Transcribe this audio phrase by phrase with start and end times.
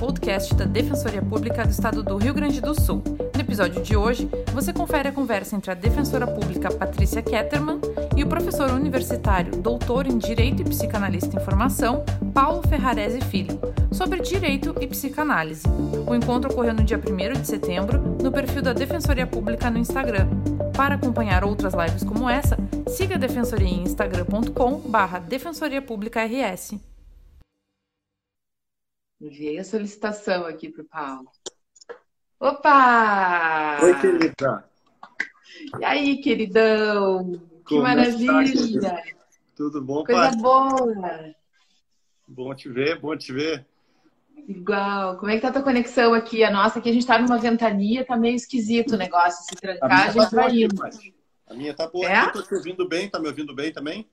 [0.00, 3.02] podcast da Defensoria Pública do Estado do Rio Grande do Sul.
[3.34, 7.78] No episódio de hoje, você confere a conversa entre a defensora pública Patrícia Ketterman
[8.16, 12.02] e o professor universitário, doutor em Direito e Psicanalista em Formação,
[12.32, 13.60] Paulo Ferrarese Filho,
[13.92, 15.64] sobre direito e psicanálise.
[16.06, 20.28] O encontro ocorreu no dia 1 de setembro, no perfil da Defensoria Pública no Instagram.
[20.74, 22.56] Para acompanhar outras lives como essa,
[22.88, 26.89] siga a Defensoria em instagram.com/barra Defensoria Pública RS.
[29.20, 31.30] Enviei a solicitação aqui para o Paulo.
[32.40, 33.78] Opa!
[33.82, 34.64] Oi, querida.
[35.78, 37.32] E aí, queridão?
[37.66, 38.42] Que Como maravilha!
[38.42, 39.02] Está,
[39.54, 41.34] Tudo bom, Coisa boa!
[42.26, 43.66] Bom te ver, bom te ver.
[44.48, 45.18] Igual.
[45.18, 46.42] Como é que tá a tua conexão aqui?
[46.42, 49.92] A nossa aqui, a gente tá numa ventania, tá meio esquisito o negócio, se trancar,
[49.92, 50.82] a, a gente tá vai indo.
[51.46, 52.30] A minha tá boa é?
[52.30, 54.08] tô te ouvindo bem, tá me ouvindo bem também?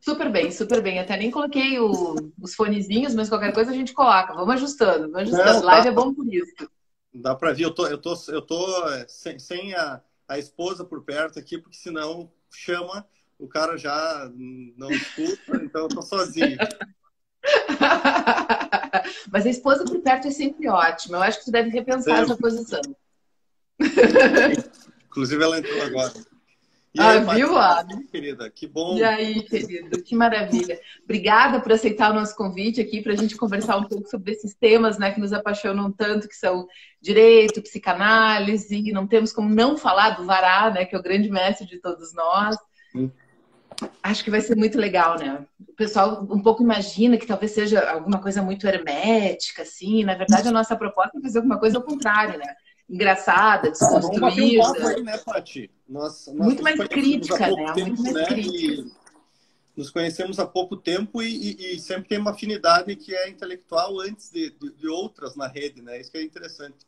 [0.00, 0.98] Super bem, super bem.
[0.98, 4.34] Até nem coloquei o, os fonezinhos, mas qualquer coisa a gente coloca.
[4.34, 5.52] Vamos ajustando, vamos ajustando.
[5.52, 5.66] Não, tá.
[5.66, 6.70] Live é bom por isso.
[7.12, 10.84] Dá para ver, eu tô, eu tô, eu tô é, sem, sem a, a esposa
[10.84, 13.06] por perto aqui, porque senão chama,
[13.38, 14.30] o cara já
[14.76, 16.56] não escuta, então eu tô sozinho.
[19.30, 21.18] Mas a esposa por perto é sempre ótima.
[21.18, 22.80] Eu acho que tu deve repensar essa posição.
[25.06, 26.12] Inclusive, ela entrou agora.
[26.96, 28.02] E ah, aí, viu, Ana?
[28.10, 28.96] Querida, que bom.
[28.96, 30.80] E aí, querido, que maravilha.
[31.04, 34.54] Obrigada por aceitar o nosso convite aqui para a gente conversar um pouco sobre esses
[34.54, 36.66] temas né, que nos apaixonam tanto, que são
[36.98, 38.90] direito, psicanálise.
[38.92, 42.14] Não temos como não falar do Vará, né, que é o grande mestre de todos
[42.14, 42.56] nós.
[42.90, 43.12] Sim.
[44.02, 45.44] Acho que vai ser muito legal, né?
[45.68, 50.02] O pessoal um pouco imagina que talvez seja alguma coisa muito hermética, assim.
[50.02, 52.54] Na verdade, a nossa proposta é fazer alguma coisa ao contrário, né?
[52.88, 54.62] Engraçada, desconstruída.
[54.62, 55.70] Um aí, né, Paty?
[55.88, 57.72] Nós, nós Muito mais crítica, né?
[57.72, 58.24] Tempo, Muito mais né?
[58.26, 58.90] crítica.
[59.76, 64.00] nos conhecemos há pouco tempo e, e, e, sempre tem uma afinidade que é intelectual
[64.00, 66.00] antes de, de, de, outras na rede, né?
[66.00, 66.78] Isso que é interessante.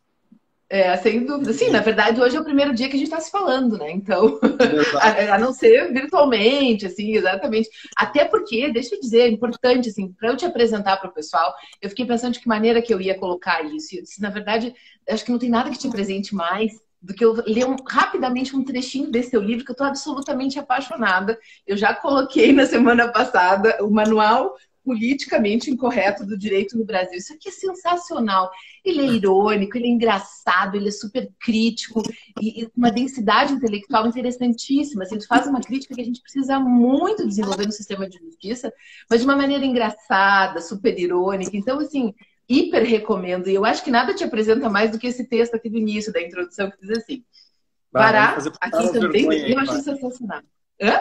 [0.71, 1.51] É, sem dúvida.
[1.55, 3.91] Sim, na verdade, hoje é o primeiro dia que a gente está se falando, né?
[3.91, 4.39] Então,
[5.01, 7.71] a, a, não ser virtualmente, assim, exatamente.
[7.97, 11.55] Até porque, deixa eu dizer, é importante, assim, para eu te apresentar para o pessoal,
[11.81, 13.97] eu fiquei pensando de que maneira que eu ia colocar isso.
[13.97, 14.75] Eu disse, na verdade,
[15.09, 18.55] acho que não tem nada que te presente mais do que eu ler um, rapidamente
[18.55, 21.39] um trechinho desse teu livro que eu estou absolutamente apaixonada.
[21.67, 24.57] Eu já coloquei na semana passada o manual
[24.89, 27.19] politicamente incorreto do direito no Brasil.
[27.19, 28.51] Isso aqui é sensacional.
[28.83, 32.03] Ele é irônico, ele é engraçado, ele é super crítico
[32.41, 35.03] e, e uma densidade intelectual interessantíssima.
[35.03, 38.73] Assim, tu faz uma crítica que a gente precisa muito desenvolver no sistema de justiça,
[39.11, 41.55] mas de uma maneira engraçada, super irônica.
[41.55, 42.15] Então, assim,
[42.49, 43.51] hiper recomendo.
[43.51, 46.11] E eu acho que nada te apresenta mais do que esse texto aqui do início
[46.11, 47.23] da introdução que diz assim.
[47.93, 50.41] Vará, aqui também, eu acho sensacional.
[50.81, 50.99] Hã?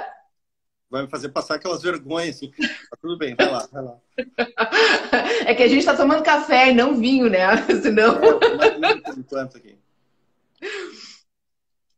[0.89, 2.51] Vai me fazer passar aquelas vergonhas, assim.
[2.51, 3.97] Tá tudo bem, vai lá, vai lá.
[5.45, 7.55] É que a gente tá tomando café e não vinho, né?
[7.81, 8.17] Senão.
[8.17, 9.75] É.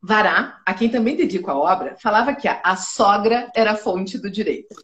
[0.02, 4.18] Vará, a quem também dedico a obra, falava que a, a sogra era a fonte
[4.18, 4.76] do direito.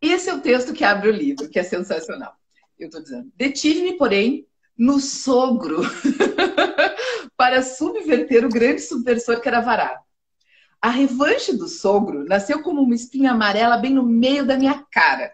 [0.00, 2.38] Esse é o texto que abre o livro, que é sensacional
[2.78, 3.30] eu estou dizendo.
[3.34, 4.46] Detive-me, porém,
[4.76, 5.80] no sogro
[7.36, 10.00] para subverter o grande subversor que era Vará.
[10.80, 15.32] A revanche do sogro nasceu como uma espinha amarela bem no meio da minha cara.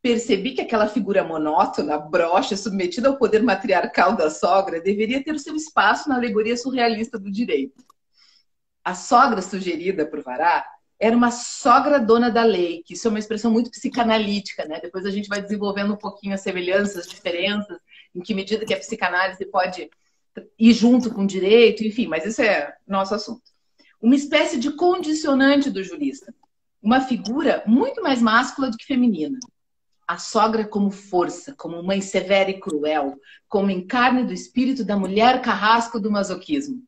[0.00, 5.38] Percebi que aquela figura monótona, broxa, submetida ao poder matriarcal da sogra, deveria ter o
[5.38, 7.84] seu espaço na alegoria surrealista do direito.
[8.82, 10.64] A sogra sugerida por Vará
[10.98, 14.80] era uma sogra dona da lei, que isso é uma expressão muito psicanalítica, né?
[14.80, 17.78] Depois a gente vai desenvolvendo um pouquinho as semelhanças, as diferenças,
[18.14, 19.90] em que medida que a psicanálise pode
[20.58, 23.49] ir junto com o direito, enfim, mas isso é nosso assunto.
[24.00, 26.34] Uma espécie de condicionante do jurista,
[26.82, 29.38] uma figura muito mais máscula do que feminina.
[30.08, 33.16] A sogra como força, como mãe severa e cruel,
[33.48, 36.82] como encarne do espírito da mulher carrasco do masoquismo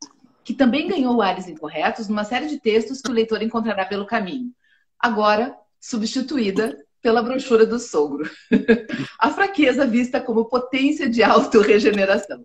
[0.44, 4.52] que também ganhou ares incorretos numa série de textos que o leitor encontrará pelo caminho.
[4.98, 8.28] Agora, substituída pela brochura do sogro.
[9.18, 12.44] a fraqueza vista como potência de autorregeneração.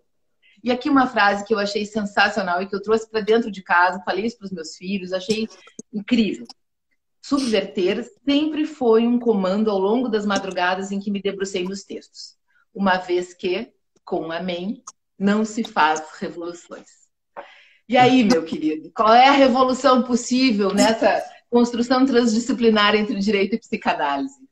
[0.64, 3.62] E aqui uma frase que eu achei sensacional e que eu trouxe para dentro de
[3.62, 5.48] casa, falei isso para os meus filhos, achei
[5.94, 6.46] incrível.
[7.22, 12.38] Subverter sempre foi um comando ao longo das madrugadas em que me debrucei nos textos,
[12.74, 13.72] uma vez que,
[14.06, 14.84] com amém,
[15.20, 16.88] não se faz revoluções.
[17.90, 23.60] E aí, meu querido, qual é a revolução possível nessa construção transdisciplinar entre direito e
[23.60, 24.47] psicanálise?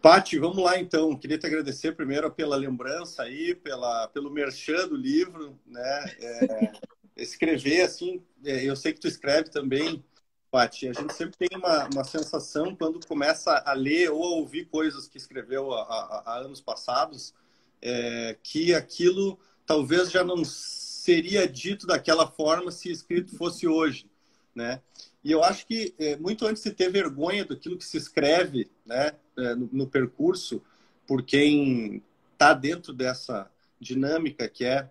[0.00, 1.14] Pati, vamos lá então.
[1.14, 6.04] Queria te agradecer primeiro pela lembrança aí, pela, pelo merchan do livro, né?
[6.18, 6.72] É,
[7.16, 10.02] escrever assim, é, eu sei que tu escreve também,
[10.50, 10.88] Pati.
[10.88, 15.06] A gente sempre tem uma, uma sensação quando começa a ler ou a ouvir coisas
[15.06, 17.34] que escreveu há, anos passados,
[17.82, 24.10] é, que aquilo talvez já não seria dito daquela forma se escrito fosse hoje,
[24.54, 24.80] né?
[25.22, 29.12] E eu acho que é, muito antes de ter vergonha daquilo que se escreve, né,
[29.54, 30.62] no, no percurso,
[31.06, 32.02] por quem
[32.32, 33.50] está dentro dessa
[33.80, 34.90] dinâmica que é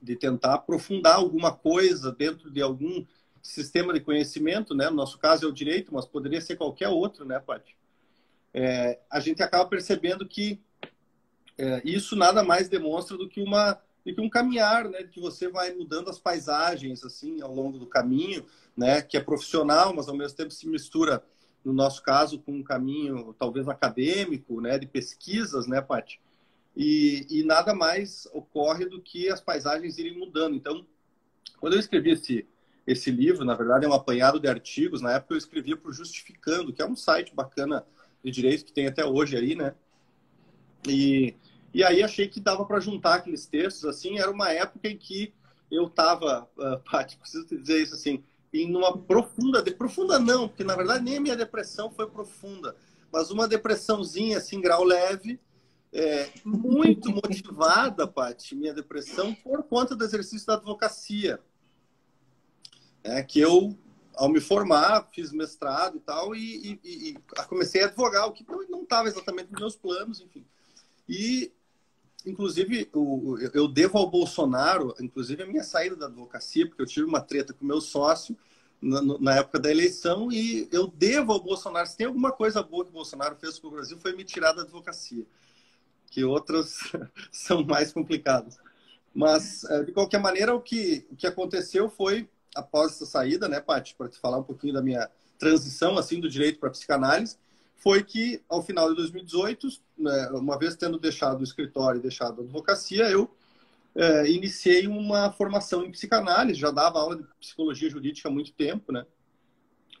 [0.00, 3.04] de tentar aprofundar alguma coisa dentro de algum
[3.42, 4.88] sistema de conhecimento, né?
[4.90, 7.76] No nosso caso é o direito, mas poderia ser qualquer outro, né, Paty?
[8.52, 10.60] É, a gente acaba percebendo que
[11.56, 15.02] é, isso nada mais demonstra do que uma do que um caminhar, né?
[15.02, 18.44] Que você vai mudando as paisagens assim ao longo do caminho,
[18.76, 19.02] né?
[19.02, 21.22] Que é profissional, mas ao mesmo tempo se mistura,
[21.64, 24.78] no nosso caso, com um caminho talvez acadêmico, né?
[24.78, 26.20] De pesquisas, né, Paty?
[26.76, 30.54] E, e nada mais ocorre do que as paisagens irem mudando.
[30.54, 30.86] Então,
[31.60, 32.46] quando eu escrevi esse
[32.88, 35.02] esse livro, na verdade, é um apanhado de artigos.
[35.02, 37.84] Na época eu escrevia para o Justificando, que é um site bacana
[38.24, 39.74] de direito que tem até hoje aí, né?
[40.88, 41.34] E,
[41.74, 45.34] e aí achei que dava para juntar aqueles textos, assim, era uma época em que
[45.70, 50.18] eu estava, uh, ah, Paty, preciso te dizer isso assim, em uma profunda, de, profunda
[50.18, 52.74] não, porque na verdade nem a minha depressão foi profunda,
[53.12, 55.40] mas uma depressãozinha, assim, grau leve,
[55.92, 61.40] é, muito motivada, Paty, minha depressão, por conta do exercício da advocacia
[63.02, 63.76] é, que eu,
[64.14, 67.14] ao me formar, fiz mestrado e tal, e, e, e
[67.48, 70.44] comecei a advogar, o que não estava exatamente nos meus planos, enfim.
[71.08, 71.52] E,
[72.28, 77.06] inclusive, o, eu devo ao Bolsonaro, inclusive, a minha saída da advocacia, porque eu tive
[77.06, 78.36] uma treta com meu sócio
[78.80, 82.84] na, na época da eleição, e eu devo ao Bolsonaro, se tem alguma coisa boa
[82.84, 85.24] que o Bolsonaro fez com o Brasil, foi me tirar da advocacia,
[86.10, 86.78] que outras
[87.32, 88.58] são mais complicadas.
[89.14, 93.60] Mas, é, de qualquer maneira, o que, o que aconteceu foi após essa saída, né,
[93.60, 95.08] Paty, para te falar um pouquinho da minha
[95.38, 97.36] transição assim do direito para psicanálise,
[97.78, 102.40] foi que ao final de 2018, né, uma vez tendo deixado o escritório e deixado
[102.40, 103.30] a advocacia, eu
[103.94, 108.92] é, iniciei uma formação em psicanálise, já dava aula de psicologia jurídica há muito tempo,
[108.92, 109.06] né?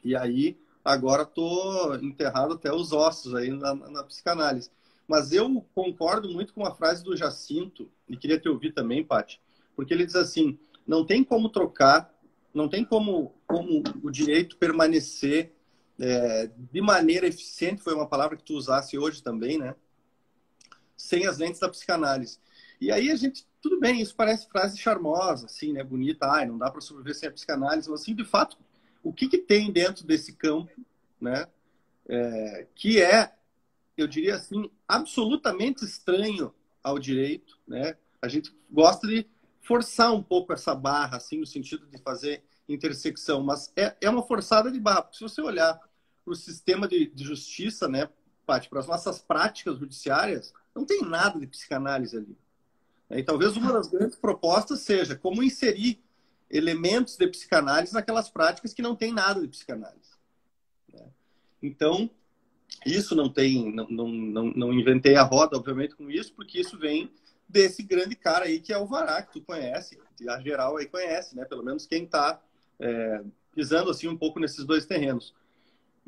[0.04, 4.70] E aí agora estou enterrado até os ossos aí na, na, psicanálise.
[5.06, 9.40] Mas eu concordo muito com a frase do Jacinto, e queria te ouvir também, Paty,
[9.74, 12.12] porque ele diz assim: não tem como trocar
[12.58, 15.54] não tem como, como o direito permanecer
[16.00, 19.74] é, de maneira eficiente, foi uma palavra que tu usasse hoje também, né?
[20.96, 22.38] Sem as lentes da psicanálise.
[22.80, 25.82] E aí a gente, tudo bem, isso parece frase charmosa, assim, né?
[25.82, 28.56] Bonita, ai, não dá para sobreviver sem a psicanálise, mas assim, de fato,
[29.02, 30.72] o que, que tem dentro desse campo,
[31.20, 31.46] né?
[32.08, 33.34] É, que é,
[33.96, 37.96] eu diria assim, absolutamente estranho ao direito, né?
[38.22, 39.26] A gente gosta de
[39.62, 44.22] forçar um pouco essa barra, assim, no sentido de fazer intersecção, mas é, é uma
[44.22, 45.02] forçada de barra.
[45.02, 45.78] Porque se você olhar
[46.28, 48.08] para o sistema de, de, justiça, né,
[48.44, 52.36] para as nossas práticas judiciárias, não tem nada de psicanálise ali.
[53.10, 55.98] E talvez uma das grandes propostas seja como inserir
[56.50, 60.10] elementos de psicanálise naquelas práticas que não tem nada de psicanálise.
[60.92, 61.06] Né?
[61.62, 62.10] Então,
[62.84, 66.78] isso não tem, não, não, não, não inventei a roda, obviamente, com isso, porque isso
[66.78, 67.10] vem
[67.48, 70.84] desse grande cara aí que é o Vará, que tu conhece, que a geral aí
[70.84, 71.46] conhece, né?
[71.46, 72.38] Pelo menos quem está
[72.78, 73.22] é,
[73.54, 75.34] pisando assim um pouco nesses dois terrenos.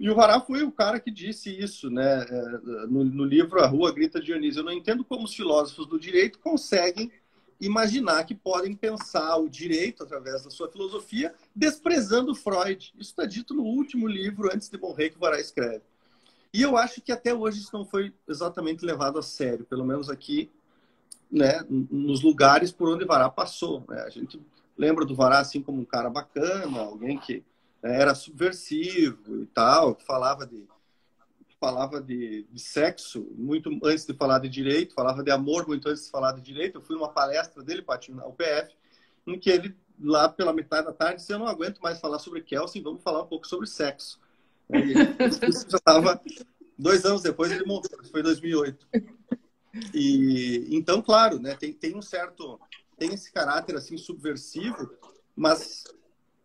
[0.01, 2.25] E o Vará foi o cara que disse isso, né?
[2.27, 4.61] É, no, no livro A Rua Grita Dionísio.
[4.61, 7.13] Eu não entendo como os filósofos do direito conseguem
[7.61, 12.95] imaginar que podem pensar o direito através da sua filosofia, desprezando Freud.
[12.99, 15.83] Isso está dito no último livro, Antes de Morrer, que o Vará escreve.
[16.51, 20.09] E eu acho que até hoje isso não foi exatamente levado a sério, pelo menos
[20.09, 20.51] aqui
[21.31, 23.85] né, nos lugares por onde Vará passou.
[23.87, 24.01] Né?
[24.01, 24.41] A gente
[24.79, 27.45] lembra do Vará assim como um cara bacana, alguém que
[27.83, 30.67] era subversivo e tal, falava de
[31.59, 36.07] falava de, de, sexo muito antes de falar de direito, falava de amor muito antes
[36.07, 36.79] de falar de direito.
[36.79, 38.75] Eu fui numa palestra dele, Patinho, na UPF,
[39.27, 42.41] em que ele, lá pela metade da tarde, disse: Eu não aguento mais falar sobre
[42.41, 44.19] Kelsen, vamos falar um pouco sobre sexo.
[44.71, 46.19] E isso já estava.
[46.79, 48.87] Dois anos depois ele morreu, foi em 2008.
[49.95, 52.59] E então, claro, né, tem, tem um certo
[53.01, 54.91] tem esse caráter assim subversivo,
[55.35, 55.85] mas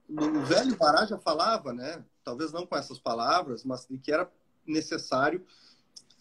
[0.10, 4.30] o velho Pará já falava, né, talvez não com essas palavras, mas de que era
[4.66, 5.46] necessário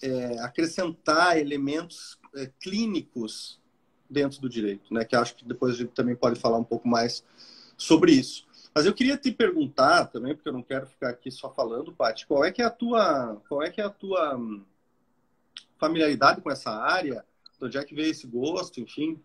[0.03, 3.61] é, acrescentar elementos é, clínicos
[4.09, 6.89] dentro do direito, né, que acho que depois a gente também pode falar um pouco
[6.89, 7.25] mais
[7.77, 8.47] sobre isso.
[8.75, 12.27] Mas eu queria te perguntar também, porque eu não quero ficar aqui só falando, Paty,
[12.27, 14.65] qual é que é a tua, qual é que é a tua hum,
[15.79, 17.25] familiaridade com essa área?
[17.59, 18.81] De onde é que veio esse gosto?
[18.81, 19.23] Enfim,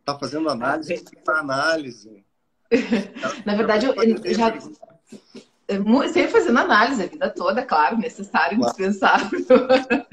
[0.00, 2.24] está fazendo análise, para análise.
[3.46, 4.52] Na verdade, eu, eu já
[6.12, 9.38] sempre fazendo análise a vida toda, claro, necessário, indispensável.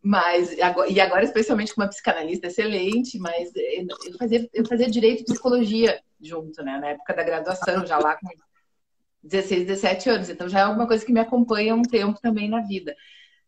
[0.00, 5.24] Mas, e agora, especialmente com uma psicanalista excelente, mas eu fazia, eu fazia direito e
[5.24, 6.78] psicologia junto, né?
[6.78, 8.26] Na época da graduação, já lá com
[9.22, 10.30] 16, 17 anos.
[10.30, 12.96] Então já é alguma coisa que me acompanha um tempo também na vida.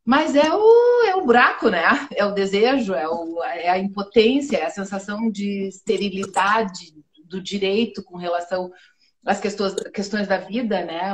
[0.05, 1.83] Mas é o, é o buraco, né?
[2.15, 6.93] É o desejo, é, o, é a impotência, é a sensação de esterilidade
[7.31, 8.71] do direito com relação
[9.25, 11.13] às questões, questões da vida, né?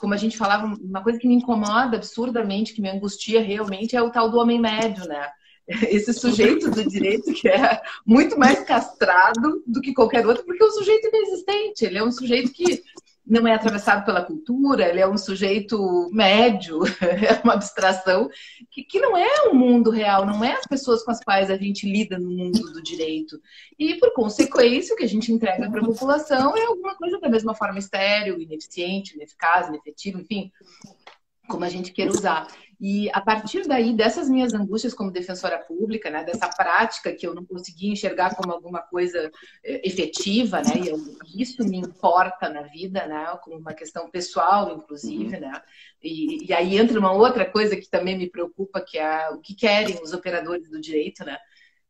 [0.00, 4.02] Como a gente falava, uma coisa que me incomoda absurdamente, que me angustia realmente, é
[4.02, 5.30] o tal do homem médio, né?
[5.88, 10.66] Esse sujeito do direito que é muito mais castrado do que qualquer outro, porque é
[10.66, 12.82] um sujeito inexistente, ele é um sujeito que
[13.28, 18.30] não é atravessado pela cultura, ele é um sujeito médio, é uma abstração,
[18.70, 21.50] que, que não é o um mundo real, não é as pessoas com as quais
[21.50, 23.40] a gente lida no mundo do direito.
[23.78, 27.28] E, por consequência, o que a gente entrega para a população é alguma coisa da
[27.28, 30.50] mesma forma estéreo, ineficiente, ineficaz, inefetivo, enfim,
[31.46, 32.48] como a gente queira usar.
[32.80, 37.34] E a partir daí, dessas minhas angústias como defensora pública, né, dessa prática que eu
[37.34, 39.30] não conseguia enxergar como alguma coisa
[39.64, 40.98] eh, efetiva, né, e eu,
[41.36, 45.40] isso me importa na vida, né, como uma questão pessoal, inclusive, uhum.
[45.40, 45.62] né,
[46.00, 49.56] e, e, aí entra uma outra coisa que também me preocupa, que é o que
[49.56, 51.36] querem os operadores do direito, né,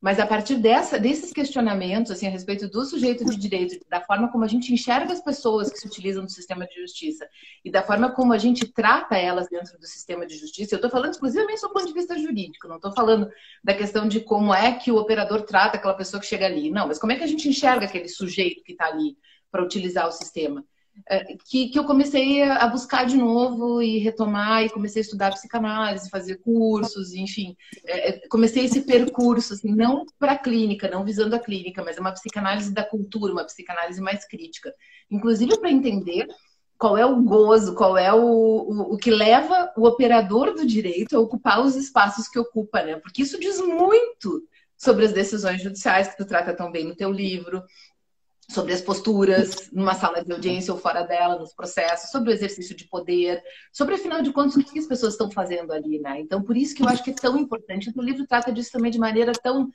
[0.01, 4.31] mas a partir dessa, desses questionamentos assim, a respeito do sujeito de direito, da forma
[4.31, 7.29] como a gente enxerga as pessoas que se utilizam do sistema de justiça
[7.65, 10.91] e da forma como a gente trata elas dentro do sistema de justiça, eu estou
[10.91, 13.29] falando exclusivamente do ponto de vista jurídico, não estou falando
[13.63, 16.71] da questão de como é que o operador trata aquela pessoa que chega ali.
[16.71, 19.17] Não, mas como é que a gente enxerga aquele sujeito que está ali
[19.51, 20.65] para utilizar o sistema?
[21.09, 25.33] É, que, que eu comecei a buscar de novo e retomar e comecei a estudar
[25.33, 31.05] psicanálise, fazer cursos, enfim, é, é, comecei esse percurso, assim, não para a clínica, não
[31.05, 34.75] visando a clínica, mas é uma psicanálise da cultura, uma psicanálise mais crítica,
[35.11, 36.27] inclusive para entender
[36.79, 41.17] qual é o gozo, qual é o, o, o, que leva o operador do direito
[41.17, 42.97] a ocupar os espaços que ocupa, né?
[42.97, 44.45] Porque isso diz muito
[44.77, 47.65] sobre as decisões judiciais que tu trata tão bem no teu livro,
[48.51, 52.75] sobre as posturas numa sala de audiência ou fora dela, nos processos, sobre o exercício
[52.75, 56.21] de poder, sobre, afinal de contas, o que as pessoas estão fazendo ali, né?
[56.21, 57.93] Então, por isso que eu acho que é tão importante.
[57.95, 59.71] O livro trata disso também de maneira tão,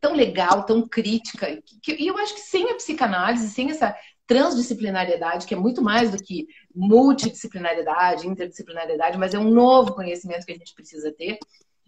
[0.00, 1.48] tão legal, tão crítica.
[1.50, 3.94] E eu acho que sem a psicanálise, sem essa
[4.26, 10.52] transdisciplinariedade, que é muito mais do que multidisciplinariedade, interdisciplinariedade, mas é um novo conhecimento que
[10.52, 11.38] a gente precisa ter,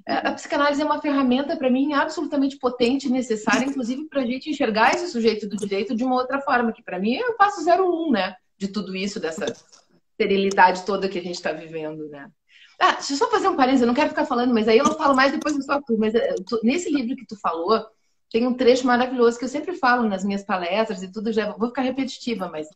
[0.07, 4.51] a psicanálise é uma ferramenta, para mim, absolutamente potente e necessária, inclusive para a gente
[4.51, 7.65] enxergar esse sujeito do direito de uma outra forma, que para mim é o passo
[7.65, 8.37] 01, né?
[8.59, 9.47] De tudo isso, dessa
[10.13, 12.31] sterilidade toda que a gente está vivendo, né?
[12.79, 14.85] Ah, deixa eu só fazer um parênteses, eu não quero ficar falando, mas aí eu
[14.85, 15.97] não falo mais depois do só tu.
[15.97, 17.87] Mas eh, tu, nesse livro que tu falou,
[18.31, 21.69] tem um trecho maravilhoso que eu sempre falo nas minhas palestras e tudo, já vou
[21.69, 22.69] ficar repetitiva, mas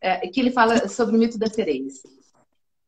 [0.00, 2.02] é, que ele fala sobre o mito das sereias.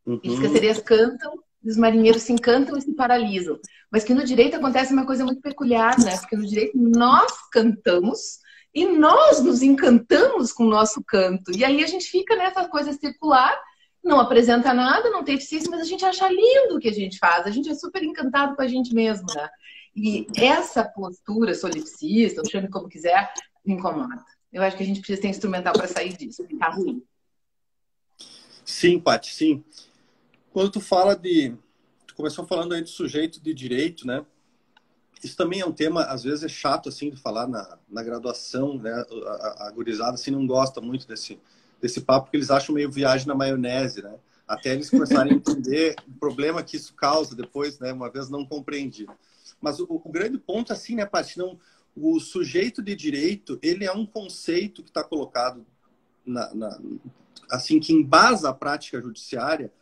[0.07, 0.21] Uhum.
[0.23, 1.33] Diz que as sereias cantam
[1.65, 3.59] os marinheiros se encantam e se paralisam.
[3.91, 6.17] Mas que no direito acontece uma coisa muito peculiar, né?
[6.19, 8.39] Porque no direito nós cantamos
[8.75, 11.57] e nós nos encantamos com o nosso canto.
[11.57, 13.59] E aí a gente fica nessa coisa circular,
[14.05, 17.19] não apresenta nada, não tem eficiência, mas a gente acha lindo o que a gente
[17.19, 17.47] faz.
[17.47, 19.49] A gente é super encantado com a gente mesmo, né?
[19.97, 23.33] E essa postura solipsista, chame como quiser,
[23.65, 24.25] me incomoda.
[24.53, 27.03] Eu acho que a gente precisa ter instrumental para sair disso, ficar ruim.
[28.65, 29.65] Sim, Paty, sim.
[30.59, 31.55] Quando tu fala de.
[32.05, 34.27] Tu começou falando aí de sujeito de direito, né?
[35.23, 38.77] Isso também é um tema, às vezes é chato, assim, de falar na, na graduação,
[38.77, 38.91] né?
[39.59, 41.39] A, gurizada, assim, não gosta muito desse,
[41.81, 44.13] desse papo, porque eles acham meio viagem na maionese, né?
[44.49, 47.93] Até eles começarem a entender o problema que isso causa depois, né?
[47.93, 49.13] Uma vez não compreendido.
[49.61, 51.39] Mas o, o grande ponto, assim, né, Paty?
[51.39, 51.57] Não,
[51.95, 55.65] o sujeito de direito, ele é um conceito que está colocado
[56.27, 56.81] na, na,
[57.49, 59.73] assim, que embasa a prática judiciária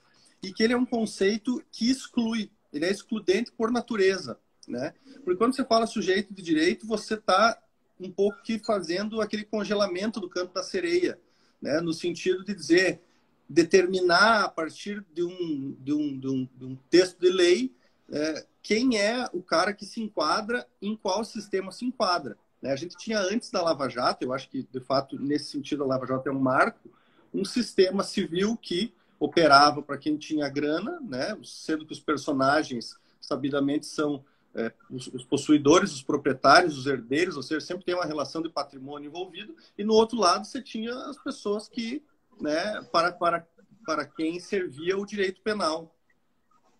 [0.46, 4.38] e que ele é um conceito que exclui, ele é excludente por natureza,
[4.68, 4.94] né?
[5.24, 7.60] Porque quando você fala sujeito de direito, você está
[7.98, 11.18] um pouco que fazendo aquele congelamento do canto da sereia,
[11.60, 11.80] né?
[11.80, 13.00] No sentido de dizer
[13.48, 17.74] determinar a partir de um, de um, de um, de um texto de lei
[18.08, 22.36] é, quem é o cara que se enquadra em qual sistema se enquadra.
[22.62, 22.70] Né?
[22.70, 25.86] A gente tinha antes da Lava Jato, eu acho que de fato nesse sentido a
[25.86, 26.88] Lava Jato é um marco,
[27.34, 31.36] um sistema civil que operava para quem tinha grana, né?
[31.42, 37.42] sendo que os personagens, sabidamente, são é, os, os, possuidores, os proprietários, os herdeiros, ou
[37.42, 41.18] seja, sempre tem uma relação de patrimônio envolvido, e no outro lado você tinha as
[41.22, 42.02] pessoas que,
[42.40, 43.46] né, para, para,
[43.84, 45.94] para quem servia o direito penal.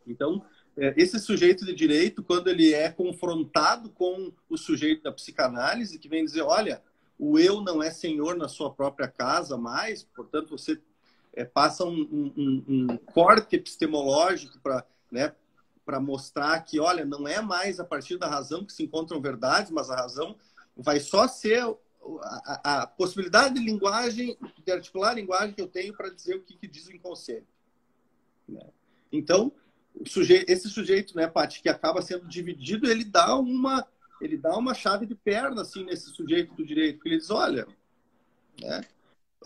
[0.06, 0.44] Então,
[0.76, 6.08] é, esse sujeito de direito, quando ele é confrontado com o sujeito da psicanálise, que
[6.08, 6.82] vem dizer, olha,
[7.18, 10.80] o eu não é senhor na sua própria casa mais, portanto, você
[11.36, 15.32] é, passa um, um, um, corte epistemológico para né,
[16.00, 19.90] mostrar que, olha, não é mais a partir da razão que se encontram verdades, mas
[19.90, 20.34] a razão
[20.74, 21.62] vai só ser
[22.22, 26.42] a, a possibilidade de linguagem, de articular a linguagem que eu tenho para dizer o
[26.42, 27.46] que, que diz o inconsciente.
[28.48, 28.66] Né?
[29.12, 29.52] Então,
[30.48, 33.86] esse sujeito, né, Paty, que acaba sendo dividido, ele dá uma
[34.18, 37.68] ele dá uma chave de perna assim nesse sujeito do direito, porque ele diz, olha,
[38.62, 38.80] né,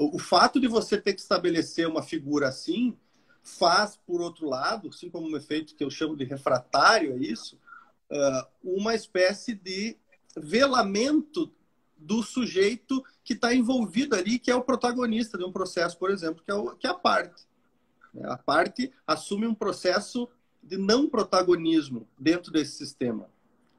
[0.00, 2.97] o, fato de você ter que estabelecer uma figura assim
[3.42, 7.59] faz, por outro lado, assim como um efeito que eu chamo de refratário a isso,
[8.11, 9.97] uh, uma espécie de
[10.37, 11.52] velamento
[11.97, 16.42] do sujeito que está envolvido ali, que é o protagonista de um processo, por exemplo,
[16.42, 17.47] que é, o, que é a parte.
[18.25, 20.28] A parte assume um processo
[20.62, 23.28] de não protagonismo dentro desse sistema.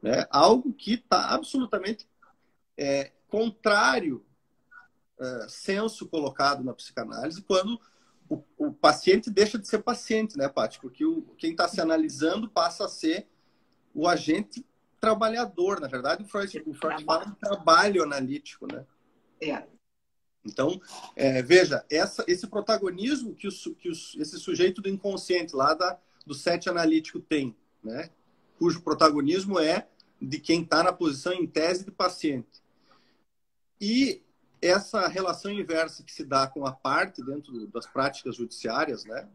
[0.02, 0.26] Né?
[0.30, 2.08] Algo que está absolutamente
[2.78, 4.24] é, contrário
[5.22, 7.80] é, senso colocado na psicanálise quando
[8.28, 10.80] o, o, paciente deixa de ser paciente, né, Paty?
[10.80, 13.28] Porque o, quem está se analisando passa a ser
[13.94, 14.66] o agente
[15.00, 15.80] trabalhador.
[15.80, 18.86] Na verdade, o Freud, o Freud fala de trabalho analítico, né?
[19.42, 19.64] É.
[20.46, 20.82] Então,
[21.16, 26.34] é, veja, essa, esse protagonismo que, o, que esse sujeito do inconsciente lá da, do
[26.34, 28.10] set analítico tem, né?
[28.58, 29.88] cujo protagonismo é
[30.22, 32.62] de quem está na posição em tese de paciente.
[33.80, 34.24] E
[34.62, 39.28] essa relação inversa que se dá com a parte dentro das práticas judiciárias, né?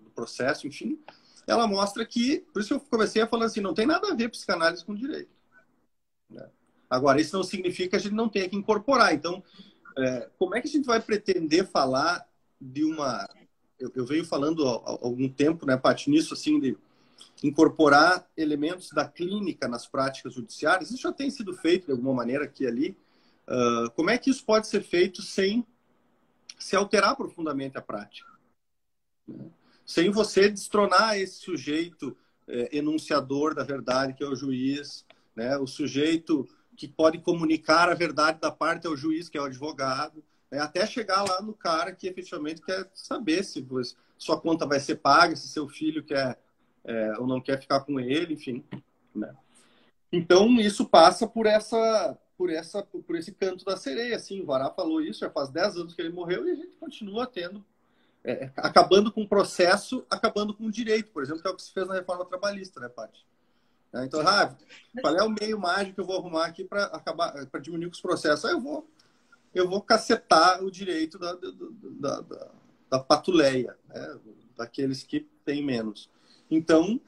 [0.00, 1.00] do processo, enfim,
[1.46, 4.28] ela mostra que, por isso eu comecei a falar assim, não tem nada a ver
[4.28, 5.30] psicanálise com direito.
[6.28, 6.46] Né?
[6.90, 9.14] Agora, isso não significa que a gente não tenha que incorporar.
[9.14, 9.42] Então,
[9.96, 12.26] é, como é que a gente vai pretender falar
[12.60, 13.26] de uma.
[13.78, 16.76] Eu, eu venho falando há, algum tempo, né, Paty, nisso, assim, de
[17.42, 20.90] incorporar elementos da clínica nas práticas judiciárias.
[20.90, 22.96] Isso já tem sido feito de alguma maneira aqui e ali.
[23.48, 25.66] Uh, como é que isso pode ser feito sem
[26.58, 28.30] se alterar profundamente a prática?
[29.84, 32.16] Sem você destronar esse sujeito
[32.48, 35.56] é, enunciador da verdade, que é o juiz, né?
[35.58, 40.22] o sujeito que pode comunicar a verdade da parte ao juiz, que é o advogado,
[40.50, 40.58] né?
[40.58, 43.66] até chegar lá no cara que efetivamente quer saber se
[44.18, 46.38] sua conta vai ser paga, se seu filho quer
[46.84, 48.64] é, ou não quer ficar com ele, enfim.
[49.14, 49.34] Né?
[50.12, 54.16] Então isso passa por essa, por essa, por esse canto da sereia.
[54.16, 56.76] Assim, o Vará falou isso, já faz 10 anos que ele morreu e a gente
[56.76, 57.64] continua tendo,
[58.24, 61.62] é, acabando com o processo, acabando com o direito, por exemplo, que é o que
[61.62, 63.26] se fez na reforma trabalhista, né, Paty?
[63.92, 64.04] Né?
[64.04, 64.54] Então, ah,
[65.00, 68.00] qual é o meio mágico que eu vou arrumar aqui para acabar, para diminuir os
[68.00, 68.44] processos?
[68.44, 68.86] Aí eu vou,
[69.54, 72.50] eu vou cacetar o direito da, da, da,
[72.90, 74.18] da patuleia, né?
[74.56, 76.10] daqueles que têm menos.
[76.50, 77.00] Então,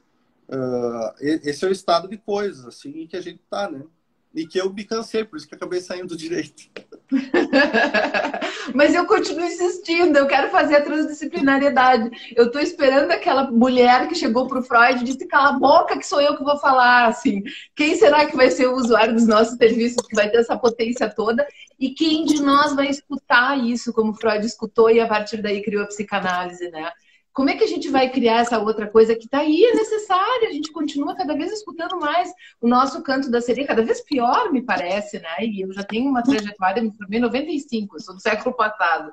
[0.47, 3.85] uh, esse é o estado de coisas assim que a gente está, né?
[4.33, 6.69] E que eu me cansei, por isso que acabei saindo do direito.
[8.75, 12.11] Mas eu continuo insistindo, eu quero fazer a transdisciplinariedade.
[12.35, 15.97] Eu estou esperando aquela mulher que chegou para o Freud e disse: cala a boca,
[15.97, 17.07] que sou eu que vou falar.
[17.07, 17.43] Assim,
[17.75, 21.09] quem será que vai ser o usuário dos nossos serviços, que vai ter essa potência
[21.09, 21.47] toda?
[21.79, 25.83] E quem de nós vai escutar isso, como Freud escutou e a partir daí criou
[25.83, 26.91] a psicanálise, né?
[27.39, 30.49] Como é que a gente vai criar essa outra coisa que está aí, é necessária?
[30.49, 34.51] A gente continua cada vez escutando mais o nosso canto da sereia, cada vez pior,
[34.51, 35.37] me parece, né?
[35.39, 39.09] E eu já tenho uma trajetória, me formei em 95, eu sou do século passado.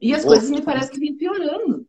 [0.00, 1.88] E as coisas me parecem que vêm piorando.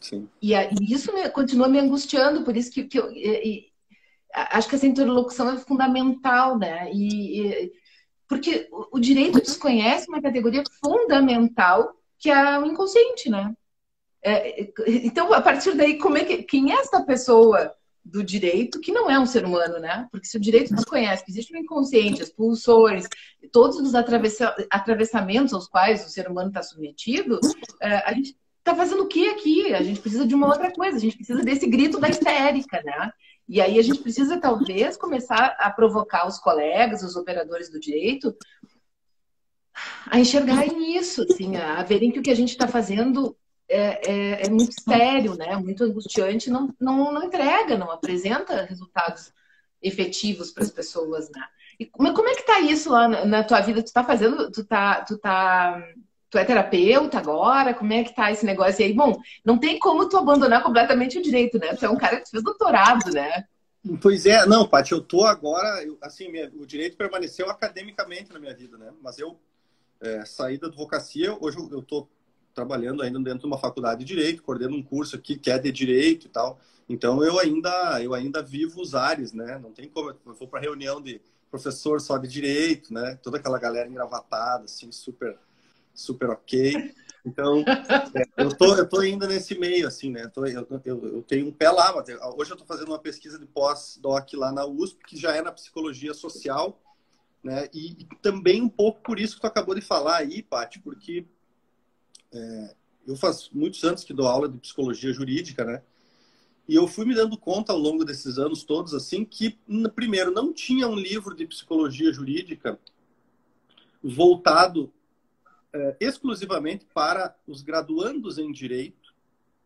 [0.00, 0.26] Sim.
[0.40, 3.66] E, e isso me, continua me angustiando, por isso que, que eu e, e,
[4.32, 6.90] acho que essa interlocução é fundamental, né?
[6.90, 7.70] E,
[8.26, 13.54] porque o, o direito desconhece uma categoria fundamental que é o inconsciente, né?
[14.24, 18.92] É, então, a partir daí, como é que, quem é essa pessoa do direito que
[18.92, 20.08] não é um ser humano, né?
[20.10, 23.06] Porque se o direito desconhece que existe o inconsciente, as pulsões,
[23.52, 27.38] todos os atravessa, atravessamentos aos quais o ser humano está submetido,
[27.80, 29.74] é, a gente está fazendo o que aqui?
[29.74, 33.10] A gente precisa de uma outra coisa, a gente precisa desse grito da histérica, né?
[33.46, 38.34] E aí a gente precisa, talvez, começar a provocar os colegas, os operadores do direito,
[40.06, 43.36] a enxergarem isso, assim, a verem que o que a gente está fazendo
[43.68, 45.56] é, é, é, muito sério, né?
[45.56, 49.32] Muito angustiante, não, não, não entrega, não apresenta resultados
[49.82, 51.42] efetivos para as pessoas, né?
[51.78, 53.82] E como, como é que tá isso lá na, na, tua vida?
[53.82, 55.82] Tu tá fazendo, tu tá, tu tá,
[56.30, 57.74] tu é terapeuta agora?
[57.74, 58.92] Como é que tá esse negócio e aí?
[58.92, 61.74] Bom, não tem como tu abandonar completamente o direito, né?
[61.74, 63.44] Tu é um cara que fez doutorado, né?
[64.00, 68.38] Pois é, não, Paty, eu tô agora, eu, assim, minha, o direito permaneceu academicamente na
[68.38, 68.90] minha vida, né?
[69.02, 69.38] Mas eu
[70.00, 72.08] é, saí da advocacia, hoje eu, eu tô
[72.54, 75.72] trabalhando ainda dentro de uma faculdade de direito, coordeno um curso aqui que é de
[75.72, 76.58] direito e tal.
[76.88, 79.58] Então eu ainda eu ainda vivo os ares, né?
[79.58, 83.18] Não tem como eu for para reunião de professor só de direito, né?
[83.22, 85.38] Toda aquela galera engravatada, assim, super
[85.94, 86.92] super ok.
[87.24, 87.64] Então,
[88.14, 90.28] é, eu tô, eu tô ainda nesse meio, assim, né?
[90.28, 93.38] Tô, eu, eu, eu, tenho um pé lá, mas hoje eu estou fazendo uma pesquisa
[93.38, 96.78] de pós-doc lá na USP, que já é na psicologia social,
[97.42, 97.68] né?
[97.72, 101.24] E, e, também um pouco por isso que tu acabou de falar aí, Paty, porque
[102.34, 102.74] é,
[103.06, 105.82] eu faz muitos anos que dou aula de psicologia jurídica, né?
[106.66, 109.58] E eu fui me dando conta ao longo desses anos todos, assim, que,
[109.94, 112.78] primeiro, não tinha um livro de psicologia jurídica
[114.02, 114.92] voltado
[115.72, 119.14] é, exclusivamente para os graduandos em direito,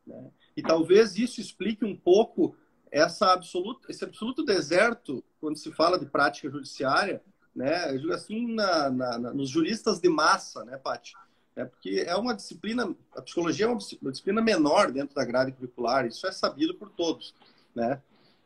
[0.07, 0.31] né?
[0.57, 2.57] E talvez isso explique um pouco
[2.91, 7.23] essa absoluta, esse absoluto deserto quando se fala de prática judiciária,
[7.55, 7.95] né?
[7.95, 11.15] Eu digo assim, na, na, na, nos juristas de massa, né, Paty?
[11.59, 13.79] É porque é uma disciplina, a psicologia é uma,
[14.13, 17.35] disciplina menor dentro da grade curricular, isso é sabido por todos,
[17.75, 18.01] né?